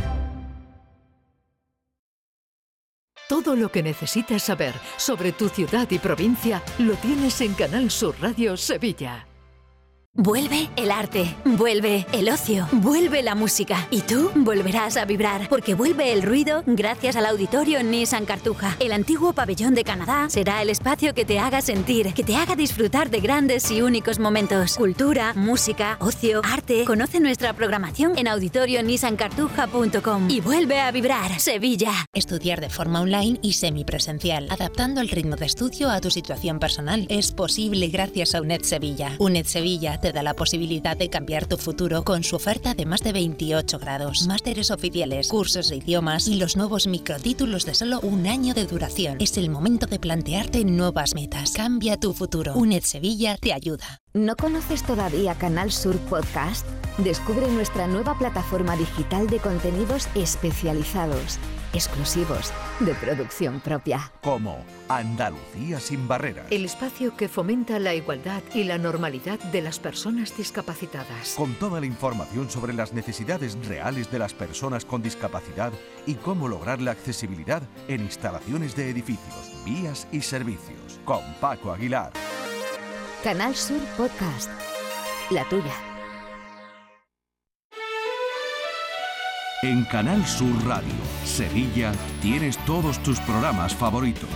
Todo 3.29 3.55
lo 3.55 3.69
que 3.69 3.83
necesitas 3.83 4.41
saber 4.41 4.73
sobre 4.97 5.31
tu 5.31 5.47
ciudad 5.47 5.87
y 5.91 5.99
provincia 5.99 6.63
lo 6.79 6.95
tienes 6.95 7.39
en 7.39 7.53
Canal 7.53 7.91
Sur 7.91 8.15
Radio 8.19 8.57
Sevilla. 8.57 9.27
Vuelve 10.15 10.69
el 10.75 10.91
arte, 10.91 11.35
vuelve 11.43 12.05
el 12.13 12.29
ocio, 12.29 12.67
vuelve 12.71 13.23
la 13.23 13.33
música 13.33 13.87
y 13.89 14.01
tú 14.01 14.29
volverás 14.35 14.95
a 14.95 15.05
vibrar 15.05 15.49
porque 15.49 15.73
vuelve 15.73 16.13
el 16.13 16.21
ruido 16.21 16.61
gracias 16.67 17.15
al 17.15 17.25
auditorio 17.25 17.81
Nissan 17.81 18.27
Cartuja. 18.27 18.77
El 18.79 18.93
antiguo 18.93 19.33
pabellón 19.33 19.73
de 19.73 19.83
Canadá 19.83 20.29
será 20.29 20.61
el 20.61 20.69
espacio 20.69 21.15
que 21.15 21.25
te 21.25 21.39
haga 21.39 21.61
sentir, 21.61 22.13
que 22.13 22.23
te 22.23 22.35
haga 22.35 22.55
disfrutar 22.55 23.09
de 23.09 23.21
grandes 23.21 23.71
y 23.71 23.81
únicos 23.81 24.19
momentos. 24.19 24.75
Cultura, 24.75 25.33
música, 25.33 25.97
ocio, 25.99 26.41
arte. 26.43 26.85
Conoce 26.85 27.19
nuestra 27.19 27.53
programación 27.53 28.15
en 28.15 28.27
auditorionissancartuja.com 28.27 30.29
y 30.29 30.41
vuelve 30.41 30.79
a 30.79 30.91
vibrar 30.91 31.39
Sevilla. 31.39 31.91
Estudiar 32.13 32.61
de 32.61 32.69
forma 32.69 33.01
online 33.01 33.39
y 33.41 33.53
semipresencial, 33.53 34.45
adaptando 34.51 35.01
el 35.01 35.09
ritmo 35.09 35.37
de 35.37 35.47
estudio 35.47 35.89
a 35.89 36.01
tu 36.01 36.11
situación 36.11 36.59
personal. 36.59 37.07
Es 37.09 37.31
posible 37.31 37.87
gracias 37.87 38.35
a 38.35 38.41
UNED 38.41 38.61
Sevilla. 38.61 39.15
UNED 39.17 39.47
Sevilla 39.47 40.01
te 40.03 40.11
da 40.11 40.21
la 40.21 40.33
posibilidad 40.33 40.97
de 40.97 41.09
cambiar 41.09 41.45
tu 41.45 41.55
futuro 41.55 42.03
con 42.03 42.25
su 42.25 42.35
oferta 42.35 42.73
de 42.73 42.85
más 42.85 43.03
de 43.03 43.13
28 43.13 43.79
grados, 43.79 44.27
másteres 44.27 44.69
oficiales, 44.69 45.29
cursos 45.29 45.69
de 45.69 45.77
idiomas 45.77 46.27
y 46.27 46.35
los 46.35 46.57
nuevos 46.57 46.87
microtítulos 46.87 47.65
de 47.65 47.73
solo 47.73 48.01
un 48.01 48.27
año 48.27 48.53
de 48.53 48.65
duración. 48.65 49.15
Es 49.21 49.37
el 49.37 49.49
momento 49.49 49.85
de 49.85 49.99
plantearte 49.99 50.65
nuevas 50.65 51.15
metas. 51.15 51.53
Cambia 51.53 51.95
tu 51.95 52.13
futuro. 52.13 52.53
UNED 52.53 52.83
Sevilla 52.83 53.37
te 53.37 53.53
ayuda. 53.53 54.01
¿No 54.13 54.35
conoces 54.35 54.83
todavía 54.83 55.35
Canal 55.35 55.71
Sur 55.71 55.97
Podcast? 55.99 56.67
Descubre 56.97 57.47
nuestra 57.47 57.87
nueva 57.87 58.17
plataforma 58.19 58.75
digital 58.75 59.27
de 59.27 59.39
contenidos 59.39 60.09
especializados, 60.15 61.39
exclusivos, 61.73 62.53
de 62.79 62.93
producción 62.95 63.59
propia. 63.59 64.11
Como 64.21 64.63
Andalucía 64.87 65.79
sin 65.79 66.07
barreras. 66.07 66.45
El 66.51 66.65
espacio 66.65 67.15
que 67.15 67.27
fomenta 67.27 67.79
la 67.79 67.95
igualdad 67.95 68.43
y 68.53 68.63
la 68.63 68.77
normalidad 68.77 69.39
de 69.39 69.61
las 69.61 69.79
personas 69.79 70.37
discapacitadas. 70.37 71.33
Con 71.35 71.53
toda 71.55 71.79
la 71.79 71.85
información 71.85 72.49
sobre 72.49 72.73
las 72.73 72.93
necesidades 72.93 73.57
reales 73.67 74.11
de 74.11 74.19
las 74.19 74.33
personas 74.33 74.85
con 74.85 75.01
discapacidad 75.01 75.73
y 76.05 76.15
cómo 76.15 76.47
lograr 76.47 76.81
la 76.81 76.91
accesibilidad 76.91 77.63
en 77.87 78.01
instalaciones 78.01 78.75
de 78.75 78.89
edificios, 78.89 79.63
vías 79.65 80.07
y 80.11 80.21
servicios. 80.21 80.99
Con 81.05 81.21
Paco 81.41 81.71
Aguilar. 81.71 82.13
Canal 83.23 83.55
Sur 83.55 83.79
Podcast. 83.97 84.49
La 85.31 85.47
tuya. 85.49 85.92
En 89.63 89.85
Canal 89.85 90.25
Sur 90.25 90.53
Radio, 90.67 90.91
Sevilla, 91.23 91.93
tienes 92.21 92.57
todos 92.65 93.01
tus 93.01 93.17
programas 93.21 93.73
favoritos. 93.73 94.29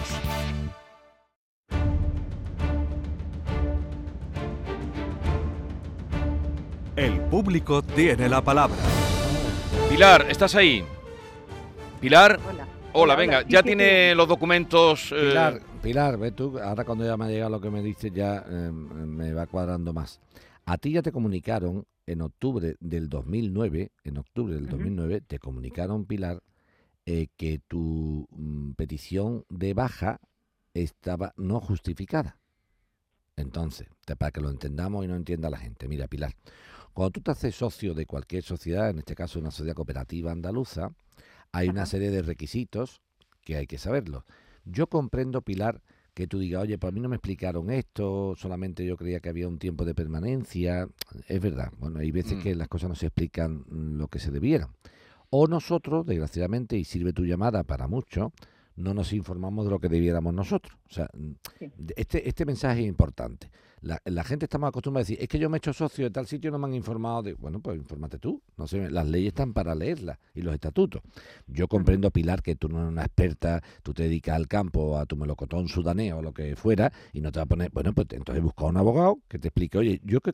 El 6.95 7.19
público 7.29 7.81
tiene 7.81 8.29
la 8.29 8.41
palabra. 8.41 8.77
Pilar, 9.89 10.27
¿estás 10.29 10.55
ahí? 10.55 10.85
Pilar, 11.99 12.39
Hola. 12.49 12.65
hola, 12.93 13.15
venga, 13.15 13.43
ya 13.49 13.61
tiene 13.61 14.15
los 14.15 14.29
documentos... 14.29 15.11
eh, 15.11 15.27
Pilar, 15.27 15.59
Pilar, 15.83 16.17
ve 16.17 16.31
tú, 16.31 16.57
ahora 16.57 16.85
cuando 16.85 17.05
ya 17.05 17.17
me 17.17 17.25
ha 17.25 17.27
llegado 17.27 17.51
lo 17.51 17.59
que 17.59 17.69
me 17.69 17.81
dices 17.81 18.13
ya 18.13 18.45
eh, 18.49 18.71
me 18.71 19.33
va 19.33 19.45
cuadrando 19.45 19.91
más. 19.91 20.21
A 20.65 20.77
ti 20.77 20.93
ya 20.93 21.01
te 21.01 21.11
comunicaron 21.11 21.85
en 22.07 22.21
octubre 22.21 22.77
del 22.79 23.09
2009, 23.09 23.91
en 24.03 24.17
octubre 24.17 24.55
del 24.55 24.67
2009, 24.67 25.21
te 25.21 25.39
comunicaron, 25.39 26.05
Pilar, 26.05 26.41
eh, 27.05 27.27
que 27.37 27.59
tu 27.59 28.27
mm, 28.31 28.71
petición 28.71 29.45
de 29.49 29.73
baja 29.73 30.19
estaba 30.73 31.33
no 31.37 31.59
justificada. 31.59 32.39
Entonces, 33.35 33.87
para 34.17 34.31
que 34.31 34.41
lo 34.41 34.49
entendamos 34.49 35.05
y 35.05 35.07
no 35.07 35.15
entienda 35.15 35.49
la 35.49 35.59
gente, 35.59 35.87
mira, 35.87 36.07
Pilar, 36.07 36.33
cuando 36.93 37.11
tú 37.11 37.21
te 37.21 37.31
haces 37.31 37.55
socio 37.55 37.93
de 37.93 38.07
cualquier 38.07 38.43
sociedad, 38.43 38.89
en 38.89 38.99
este 38.99 39.13
caso 39.13 39.37
una 39.37 39.51
sociedad 39.51 39.75
cooperativa 39.75 40.31
andaluza, 40.31 40.93
hay 41.51 41.69
una 41.69 41.85
serie 41.85 42.09
de 42.09 42.23
requisitos 42.23 43.01
que 43.41 43.57
hay 43.57 43.67
que 43.67 43.77
saberlos. 43.77 44.23
Yo 44.65 44.87
comprendo, 44.87 45.41
Pilar, 45.41 45.81
que 46.17 46.25
tú 46.25 46.39
digas, 46.39 46.63
oye, 46.63 46.79
pues 46.79 46.91
a 46.91 46.93
mí 46.95 46.99
no 46.99 47.09
me 47.09 47.17
explicaron 47.17 47.69
esto, 47.69 48.33
solamente 48.35 48.83
yo 48.83 48.97
creía 48.97 49.19
que 49.19 49.29
había 49.29 49.47
un 49.47 49.59
tiempo 49.59 49.85
de 49.85 49.93
permanencia. 49.93 50.89
Es 51.27 51.39
verdad, 51.39 51.71
bueno, 51.77 51.99
hay 51.99 52.09
veces 52.11 52.39
Mm. 52.39 52.41
que 52.41 52.55
las 52.55 52.67
cosas 52.67 52.89
no 52.89 52.95
se 52.95 53.05
explican 53.05 53.65
mm, 53.69 53.97
lo 53.99 54.07
que 54.07 54.17
se 54.17 54.31
debieran. 54.31 54.69
O 55.29 55.45
nosotros, 55.45 56.07
desgraciadamente, 56.07 56.75
y 56.75 56.85
sirve 56.85 57.13
tu 57.13 57.23
llamada 57.23 57.63
para 57.63 57.87
mucho, 57.87 58.31
no 58.77 58.93
nos 58.93 59.11
informamos 59.11 59.65
de 59.65 59.71
lo 59.71 59.79
que 59.79 59.89
debiéramos 59.89 60.33
nosotros. 60.33 60.77
O 60.89 60.93
sea, 60.93 61.09
este, 61.95 62.29
este 62.29 62.45
mensaje 62.45 62.81
es 62.81 62.87
importante. 62.87 63.49
La, 63.81 64.01
la, 64.05 64.23
gente 64.23 64.45
está 64.45 64.57
más 64.57 64.69
acostumbrada 64.69 65.01
a 65.01 65.05
decir, 65.05 65.17
es 65.21 65.27
que 65.27 65.37
yo 65.37 65.49
me 65.49 65.57
he 65.57 65.59
hecho 65.59 65.71
socio 65.71 66.05
de 66.05 66.11
tal 66.11 66.25
sitio 66.25 66.49
y 66.49 66.51
no 66.51 66.57
me 66.57 66.65
han 66.67 66.73
informado 66.73 67.21
de... 67.21 67.33
Bueno, 67.33 67.59
pues 67.59 67.77
infórmate 67.77 68.17
tú. 68.17 68.41
No 68.55 68.67
sé, 68.67 68.89
las 68.89 69.07
leyes 69.07 69.29
están 69.29 69.53
para 69.53 69.75
leerlas 69.75 70.17
y 70.33 70.41
los 70.41 70.53
estatutos. 70.53 71.01
Yo 71.45 71.67
comprendo, 71.67 72.09
Pilar, 72.09 72.41
que 72.41 72.55
tú 72.55 72.69
no 72.69 72.79
eres 72.79 72.89
una 72.89 73.03
experta, 73.03 73.61
tú 73.83 73.93
te 73.93 74.03
dedicas 74.03 74.35
al 74.35 74.47
campo, 74.47 74.97
a 74.97 75.05
tu 75.05 75.15
melocotón 75.15 75.67
sudanés 75.67 76.13
o 76.13 76.21
lo 76.21 76.33
que 76.33 76.55
fuera, 76.55 76.91
y 77.13 77.21
no 77.21 77.31
te 77.31 77.39
va 77.39 77.43
a 77.43 77.47
poner... 77.47 77.71
Bueno, 77.71 77.93
pues 77.93 78.07
entonces 78.11 78.43
busca 78.43 78.65
un 78.65 78.77
abogado 78.77 79.19
que 79.27 79.37
te 79.37 79.49
explique, 79.49 79.77
oye, 79.77 80.01
¿yo 80.03 80.21
qué, 80.21 80.33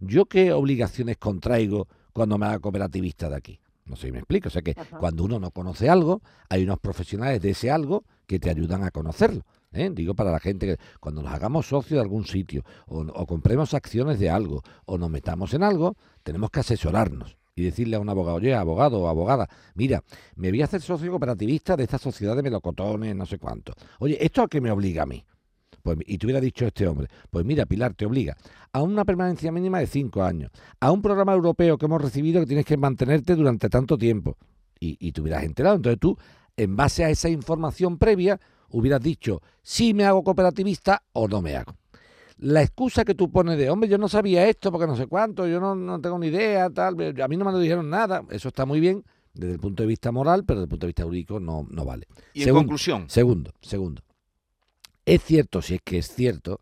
yo 0.00 0.26
qué 0.26 0.52
obligaciones 0.52 1.16
contraigo 1.16 1.88
cuando 2.12 2.38
me 2.38 2.46
haga 2.46 2.60
cooperativista 2.60 3.28
de 3.28 3.36
aquí? 3.36 3.60
No 3.86 3.96
sé 3.96 4.06
si 4.06 4.12
me 4.12 4.18
explico. 4.18 4.48
O 4.48 4.50
sea 4.50 4.62
que 4.62 4.74
cuando 4.98 5.24
uno 5.24 5.38
no 5.38 5.50
conoce 5.50 5.88
algo, 5.88 6.22
hay 6.48 6.64
unos 6.64 6.78
profesionales 6.78 7.40
de 7.42 7.50
ese 7.50 7.70
algo 7.70 8.04
que 8.26 8.38
te 8.38 8.50
ayudan 8.50 8.82
a 8.82 8.90
conocerlo. 8.90 9.44
¿eh? 9.72 9.90
Digo 9.92 10.14
para 10.14 10.30
la 10.30 10.40
gente 10.40 10.66
que 10.66 10.76
cuando 11.00 11.22
nos 11.22 11.32
hagamos 11.32 11.66
socios 11.66 11.98
de 11.98 12.00
algún 12.00 12.24
sitio 12.26 12.64
o, 12.86 13.26
compremos 13.26 13.74
acciones 13.74 14.18
de 14.18 14.30
algo 14.30 14.62
o 14.86 14.98
nos 14.98 15.10
metamos 15.10 15.52
en 15.54 15.62
algo, 15.62 15.96
tenemos 16.22 16.50
que 16.50 16.60
asesorarnos 16.60 17.36
y 17.56 17.62
decirle 17.62 17.96
a 17.96 18.00
un 18.00 18.08
abogado, 18.08 18.38
oye, 18.38 18.54
abogado 18.54 19.00
o 19.00 19.08
abogada, 19.08 19.48
mira, 19.74 20.02
me 20.34 20.50
voy 20.50 20.62
a 20.62 20.64
hacer 20.64 20.80
socio 20.80 21.10
cooperativista 21.10 21.76
de 21.76 21.84
esta 21.84 21.98
sociedad 21.98 22.34
de 22.34 22.42
melocotones, 22.42 23.14
no 23.14 23.26
sé 23.26 23.38
cuánto. 23.38 23.74
Oye, 24.00 24.18
¿esto 24.20 24.42
a 24.42 24.48
qué 24.48 24.60
me 24.60 24.72
obliga 24.72 25.04
a 25.04 25.06
mí? 25.06 25.24
Pues, 25.84 25.98
y 26.06 26.16
te 26.16 26.24
hubiera 26.24 26.40
dicho 26.40 26.66
este 26.66 26.86
hombre, 26.86 27.08
pues 27.30 27.44
mira, 27.44 27.66
Pilar, 27.66 27.92
te 27.92 28.06
obliga 28.06 28.34
a 28.72 28.80
una 28.80 29.04
permanencia 29.04 29.52
mínima 29.52 29.80
de 29.80 29.86
cinco 29.86 30.22
años, 30.22 30.50
a 30.80 30.90
un 30.90 31.02
programa 31.02 31.34
europeo 31.34 31.76
que 31.76 31.84
hemos 31.84 32.00
recibido 32.00 32.40
que 32.40 32.46
tienes 32.46 32.64
que 32.64 32.78
mantenerte 32.78 33.36
durante 33.36 33.68
tanto 33.68 33.98
tiempo. 33.98 34.38
Y, 34.80 34.96
y 34.98 35.12
te 35.12 35.20
hubieras 35.20 35.44
enterado. 35.44 35.76
Entonces 35.76 36.00
tú, 36.00 36.16
en 36.56 36.74
base 36.74 37.04
a 37.04 37.10
esa 37.10 37.28
información 37.28 37.98
previa, 37.98 38.40
hubieras 38.70 39.02
dicho 39.02 39.42
si 39.62 39.92
me 39.92 40.04
hago 40.04 40.24
cooperativista 40.24 41.02
o 41.12 41.28
no 41.28 41.42
me 41.42 41.54
hago. 41.54 41.76
La 42.38 42.62
excusa 42.62 43.04
que 43.04 43.14
tú 43.14 43.30
pones 43.30 43.58
de, 43.58 43.68
hombre, 43.68 43.88
yo 43.88 43.98
no 43.98 44.08
sabía 44.08 44.48
esto 44.48 44.72
porque 44.72 44.86
no 44.86 44.96
sé 44.96 45.06
cuánto, 45.06 45.46
yo 45.46 45.60
no, 45.60 46.00
tengo 46.00 46.18
ni 46.18 46.28
idea, 46.28 46.70
tal, 46.70 46.96
a 47.22 47.28
mí 47.28 47.36
no 47.36 47.44
me 47.44 47.52
lo 47.52 47.58
dijeron 47.58 47.90
nada, 47.90 48.24
eso 48.30 48.48
está 48.48 48.64
muy 48.64 48.80
bien 48.80 49.04
desde 49.34 49.52
el 49.52 49.60
punto 49.60 49.82
de 49.82 49.86
vista 49.86 50.10
moral, 50.12 50.44
pero 50.46 50.60
desde 50.60 50.64
el 50.64 50.70
punto 50.70 50.86
de 50.86 50.88
vista 50.88 51.04
jurídico 51.04 51.40
no, 51.40 51.66
no 51.70 51.84
vale. 51.84 52.06
Y 52.32 52.44
en 52.44 52.54
conclusión. 52.54 53.04
Segundo, 53.08 53.52
segundo. 53.60 54.02
Es 55.06 55.22
cierto, 55.22 55.62
si 55.62 55.74
es 55.74 55.80
que 55.82 55.98
es 55.98 56.08
cierto, 56.08 56.60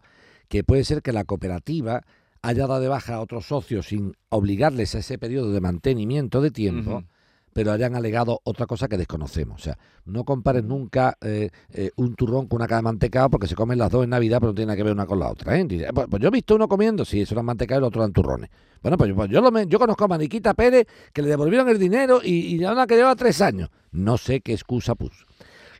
que 0.48 0.64
puede 0.64 0.84
ser 0.84 1.02
que 1.02 1.12
la 1.12 1.24
cooperativa 1.24 2.02
haya 2.42 2.66
dado 2.66 2.80
de 2.80 2.88
baja 2.88 3.14
a 3.14 3.20
otros 3.20 3.46
socios 3.46 3.86
sin 3.86 4.14
obligarles 4.28 4.94
a 4.94 4.98
ese 4.98 5.16
periodo 5.16 5.52
de 5.52 5.60
mantenimiento 5.60 6.40
de 6.40 6.50
tiempo, 6.50 7.04
pero 7.52 7.70
hayan 7.70 7.94
alegado 7.94 8.40
otra 8.44 8.66
cosa 8.66 8.88
que 8.88 8.96
desconocemos. 8.96 9.60
O 9.60 9.64
sea, 9.64 9.78
no 10.06 10.24
compares 10.24 10.64
nunca 10.64 11.16
eh, 11.20 11.50
eh, 11.70 11.90
un 11.96 12.14
turrón 12.16 12.48
con 12.48 12.56
una 12.56 12.66
cara 12.66 12.78
de 12.78 12.82
mantecado 12.82 13.30
porque 13.30 13.46
se 13.46 13.54
comen 13.54 13.78
las 13.78 13.90
dos 13.90 14.02
en 14.04 14.10
Navidad, 14.10 14.38
pero 14.40 14.50
no 14.50 14.54
tiene 14.56 14.68
nada 14.68 14.76
que 14.76 14.82
ver 14.82 14.92
una 14.92 15.06
con 15.06 15.20
la 15.20 15.30
otra. 15.30 15.56
¿eh? 15.56 15.66
Pues, 15.94 16.06
pues, 16.10 16.20
yo 16.20 16.28
he 16.28 16.32
visto 16.32 16.56
uno 16.56 16.66
comiendo, 16.66 17.04
sí, 17.04 17.20
eso 17.20 17.34
era 17.34 17.42
mantecado 17.42 17.80
y 17.80 17.82
el 17.82 17.84
otro 17.84 18.02
eran 18.02 18.12
turrones. 18.12 18.50
Bueno, 18.82 18.96
pues, 18.96 19.12
pues 19.14 19.30
yo, 19.30 19.40
lo, 19.40 19.62
yo 19.62 19.78
conozco 19.78 20.04
a 20.04 20.08
Maniquita 20.08 20.54
Pérez 20.54 20.86
que 21.12 21.22
le 21.22 21.28
devolvieron 21.28 21.68
el 21.68 21.78
dinero 21.78 22.20
y, 22.22 22.54
y 22.54 22.58
ya 22.58 22.72
una 22.72 22.86
que 22.86 22.96
lleva 22.96 23.14
tres 23.14 23.40
años. 23.40 23.70
No 23.92 24.18
sé 24.18 24.40
qué 24.40 24.52
excusa 24.52 24.96
puso. 24.96 25.24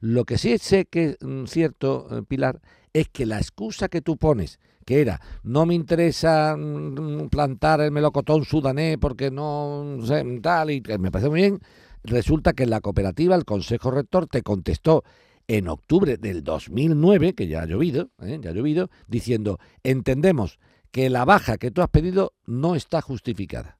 Lo 0.02 0.24
que 0.24 0.36
sí 0.36 0.58
sé 0.58 0.86
que 0.86 1.10
es 1.10 1.16
mm, 1.20 1.44
cierto, 1.44 2.08
eh, 2.10 2.22
Pilar, 2.26 2.60
es 2.92 3.08
que 3.08 3.24
la 3.24 3.38
excusa 3.38 3.88
que 3.88 4.02
tú 4.02 4.16
pones, 4.16 4.58
que 4.84 5.00
era, 5.00 5.20
no 5.44 5.64
me 5.64 5.74
interesa 5.74 6.56
mm, 6.56 7.28
plantar 7.28 7.80
el 7.82 7.92
melocotón 7.92 8.44
sudanés 8.44 8.98
porque 9.00 9.30
no 9.30 9.98
sé, 10.02 10.24
tal, 10.42 10.72
y 10.72 10.82
me 10.98 11.12
parece 11.12 11.30
muy 11.30 11.42
bien, 11.42 11.60
resulta 12.02 12.52
que 12.52 12.64
en 12.64 12.70
la 12.70 12.80
cooperativa 12.80 13.36
el 13.36 13.44
Consejo 13.44 13.92
Rector 13.92 14.26
te 14.26 14.42
contestó 14.42 15.04
en 15.46 15.68
octubre 15.68 16.16
del 16.16 16.42
2009, 16.42 17.34
que 17.34 17.46
ya 17.46 17.62
ha 17.62 17.66
llovido, 17.66 18.10
¿eh? 18.22 18.40
ya 18.42 18.50
ha 18.50 18.54
llovido, 18.54 18.90
diciendo, 19.06 19.60
entendemos 19.84 20.58
que 20.90 21.10
la 21.10 21.24
baja 21.24 21.58
que 21.58 21.70
tú 21.70 21.80
has 21.80 21.90
pedido 21.90 22.32
no 22.44 22.74
está 22.74 23.02
justificada. 23.02 23.78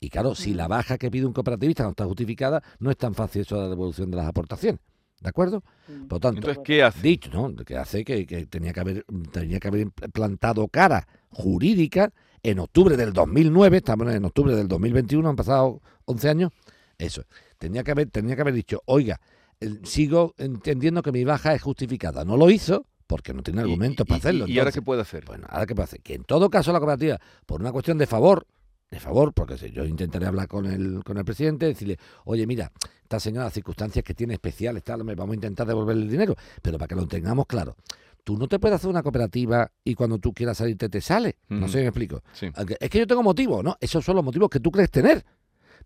Y 0.00 0.10
claro, 0.10 0.34
si 0.34 0.52
la 0.52 0.66
mm. 0.66 0.70
baja 0.70 0.98
que 0.98 1.10
pide 1.10 1.24
un 1.24 1.32
cooperativista 1.32 1.84
no 1.84 1.90
está 1.90 2.04
justificada, 2.04 2.62
no 2.78 2.90
es 2.90 2.98
tan 2.98 3.14
fácil 3.14 3.40
eso 3.40 3.56
de 3.56 3.62
la 3.62 3.68
devolución 3.70 4.10
de 4.10 4.18
las 4.18 4.26
aportaciones. 4.26 4.78
¿De 5.22 5.28
acuerdo? 5.28 5.62
Por 6.08 6.18
tanto, 6.18 6.38
Entonces, 6.40 6.62
¿qué 6.64 6.82
hace? 6.82 7.00
Dicho, 7.00 7.30
¿no? 7.32 7.54
Que 7.64 7.76
hace 7.76 8.04
que, 8.04 8.24
tenía, 8.46 8.72
que 8.72 8.80
haber, 8.80 9.04
tenía 9.30 9.60
que 9.60 9.68
haber 9.68 9.90
plantado 10.12 10.66
cara 10.68 11.06
jurídica 11.30 12.12
en 12.42 12.58
octubre 12.58 12.96
del 12.96 13.12
2009, 13.12 13.76
estamos 13.76 14.12
en 14.12 14.24
octubre 14.24 14.56
del 14.56 14.66
2021, 14.66 15.28
han 15.28 15.36
pasado 15.36 15.80
11 16.06 16.28
años, 16.28 16.52
eso. 16.98 17.24
Tenía 17.58 17.84
que 17.84 17.92
haber, 17.92 18.10
tenía 18.10 18.34
que 18.34 18.42
haber 18.42 18.54
dicho, 18.54 18.82
oiga, 18.86 19.20
sigo 19.84 20.34
entendiendo 20.38 21.02
que 21.02 21.12
mi 21.12 21.22
baja 21.24 21.54
es 21.54 21.62
justificada. 21.62 22.24
No 22.24 22.36
lo 22.36 22.50
hizo 22.50 22.86
porque 23.06 23.32
no 23.32 23.42
tiene 23.42 23.60
argumentos 23.60 24.06
para 24.06 24.18
hacerlo. 24.18 24.48
¿Y 24.48 24.58
ahora 24.58 24.72
qué 24.72 24.82
puede 24.82 25.02
hacer? 25.02 25.24
Bueno, 25.24 25.46
ahora 25.48 25.66
qué 25.66 25.74
puede 25.74 25.84
hacer. 25.84 26.00
Que 26.00 26.14
en 26.14 26.24
todo 26.24 26.50
caso 26.50 26.72
la 26.72 26.80
cooperativa, 26.80 27.20
por 27.46 27.60
una 27.60 27.70
cuestión 27.70 27.96
de 27.98 28.06
favor, 28.06 28.46
de 28.92 29.00
favor, 29.00 29.32
porque 29.32 29.56
yo 29.70 29.86
intentaré 29.86 30.26
hablar 30.26 30.46
con 30.46 30.66
el, 30.66 31.02
con 31.02 31.16
el 31.16 31.24
presidente, 31.24 31.64
decirle, 31.64 31.98
oye, 32.26 32.46
mira, 32.46 32.70
esta 33.02 33.18
señora, 33.18 33.48
circunstancias 33.48 34.04
que 34.04 34.12
tiene 34.12 34.34
especiales, 34.34 34.84
tal, 34.84 35.02
vamos 35.02 35.30
a 35.30 35.34
intentar 35.34 35.66
devolverle 35.66 36.02
el 36.02 36.10
dinero, 36.10 36.36
pero 36.60 36.76
para 36.76 36.88
que 36.88 36.94
lo 36.94 37.06
tengamos 37.06 37.46
claro. 37.46 37.74
Tú 38.22 38.36
no 38.36 38.46
te 38.46 38.58
puedes 38.58 38.76
hacer 38.76 38.90
una 38.90 39.02
cooperativa 39.02 39.68
y 39.82 39.94
cuando 39.94 40.18
tú 40.18 40.34
quieras 40.34 40.58
salirte 40.58 40.90
te 40.90 41.00
sale. 41.00 41.38
No 41.48 41.66
sé 41.66 41.72
si 41.72 41.78
me 41.78 41.86
explico. 41.86 42.22
Es 42.78 42.90
que 42.90 42.98
yo 42.98 43.06
tengo 43.06 43.22
motivos, 43.22 43.64
¿no? 43.64 43.76
Esos 43.80 44.04
son 44.04 44.14
los 44.14 44.24
motivos 44.24 44.48
que 44.48 44.60
tú 44.60 44.70
crees 44.70 44.90
tener. 44.90 45.24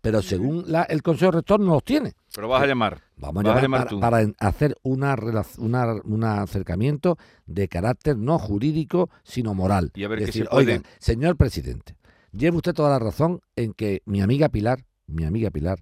Pero 0.01 0.21
según 0.21 0.65
la, 0.67 0.83
el 0.83 1.01
Consejo 1.01 1.31
Rector 1.31 1.59
no 1.59 1.73
los 1.73 1.83
tiene. 1.83 2.13
Pero 2.35 2.47
vas 2.47 2.61
a 2.61 2.67
llamar. 2.67 3.01
Vamos 3.15 3.43
a 3.45 3.59
llamar, 3.59 3.87
para, 3.99 4.19
hacer 4.37 4.75
una, 4.83 5.15
una, 5.57 5.93
un 6.03 6.23
acercamiento 6.23 7.17
de 7.47 7.67
carácter 7.67 8.15
no 8.15 8.37
jurídico, 8.37 9.09
sino 9.23 9.55
moral. 9.55 9.91
Y 9.95 10.03
a 10.03 10.07
ver 10.07 10.19
decir, 10.19 10.47
oiga, 10.51 10.81
señor 10.99 11.35
presidente, 11.35 11.96
Lleva 12.31 12.57
usted 12.57 12.73
toda 12.73 12.89
la 12.89 12.99
razón 12.99 13.41
en 13.55 13.73
que 13.73 14.01
mi 14.05 14.21
amiga 14.21 14.49
Pilar, 14.49 14.83
mi 15.07 15.23
amiga 15.23 15.49
Pilar, 15.49 15.79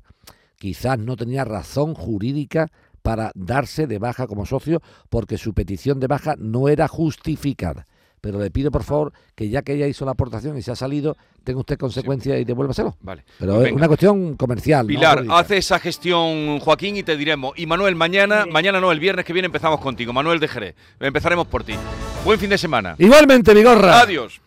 quizás 0.58 1.00
no 1.00 1.16
tenía 1.16 1.44
razón 1.44 1.94
jurídica 1.94 2.72
para 3.02 3.32
darse 3.36 3.88
de 3.88 4.00
baja 4.00 4.26
como 4.28 4.46
socio 4.46 4.82
porque 5.10 5.38
su 5.38 5.54
petición 5.54 6.00
de 6.00 6.08
baja 6.08 6.36
no 6.38 6.70
era 6.70 6.88
justificada. 6.88 7.86
Pero 8.26 8.40
le 8.40 8.50
pido 8.50 8.72
por 8.72 8.84
favor 8.84 9.14
que 9.36 9.50
ya 9.50 9.62
que 9.62 9.74
ella 9.74 9.86
hizo 9.86 10.04
la 10.04 10.12
aportación 10.12 10.58
y 10.58 10.64
se 10.64 10.72
ha 10.72 10.76
salido, 10.76 11.16
tenga 11.44 11.60
usted 11.60 11.78
consecuencia 11.78 12.40
y 12.40 12.44
devuélvaselo. 12.44 12.98
Vale. 13.02 13.24
Pero 13.38 13.64
es 13.64 13.72
una 13.72 13.88
cuestión 13.88 14.36
comercial. 14.36 14.88
Pilar, 14.88 15.24
hace 15.30 15.58
esa 15.58 15.78
gestión, 15.78 16.60
Joaquín, 16.60 16.98
y 16.98 17.04
te 17.04 17.18
diremos. 17.18 17.54
Y 17.56 17.68
Manuel, 17.68 17.94
mañana, 17.94 18.48
mañana 18.48 18.80
no, 18.80 18.92
el 18.92 19.00
viernes 19.00 19.26
que 19.26 19.34
viene 19.34 19.46
empezamos 19.46 19.80
contigo. 19.80 20.12
Manuel 20.12 20.40
de 20.40 20.48
Jerez. 20.48 20.76
Empezaremos 21.00 21.46
por 21.46 21.64
ti. 21.64 21.76
Buen 22.24 22.40
fin 22.40 22.50
de 22.50 22.58
semana. 22.58 22.96
Igualmente, 22.98 23.54
Vigorra. 23.54 24.02
Adiós. 24.02 24.42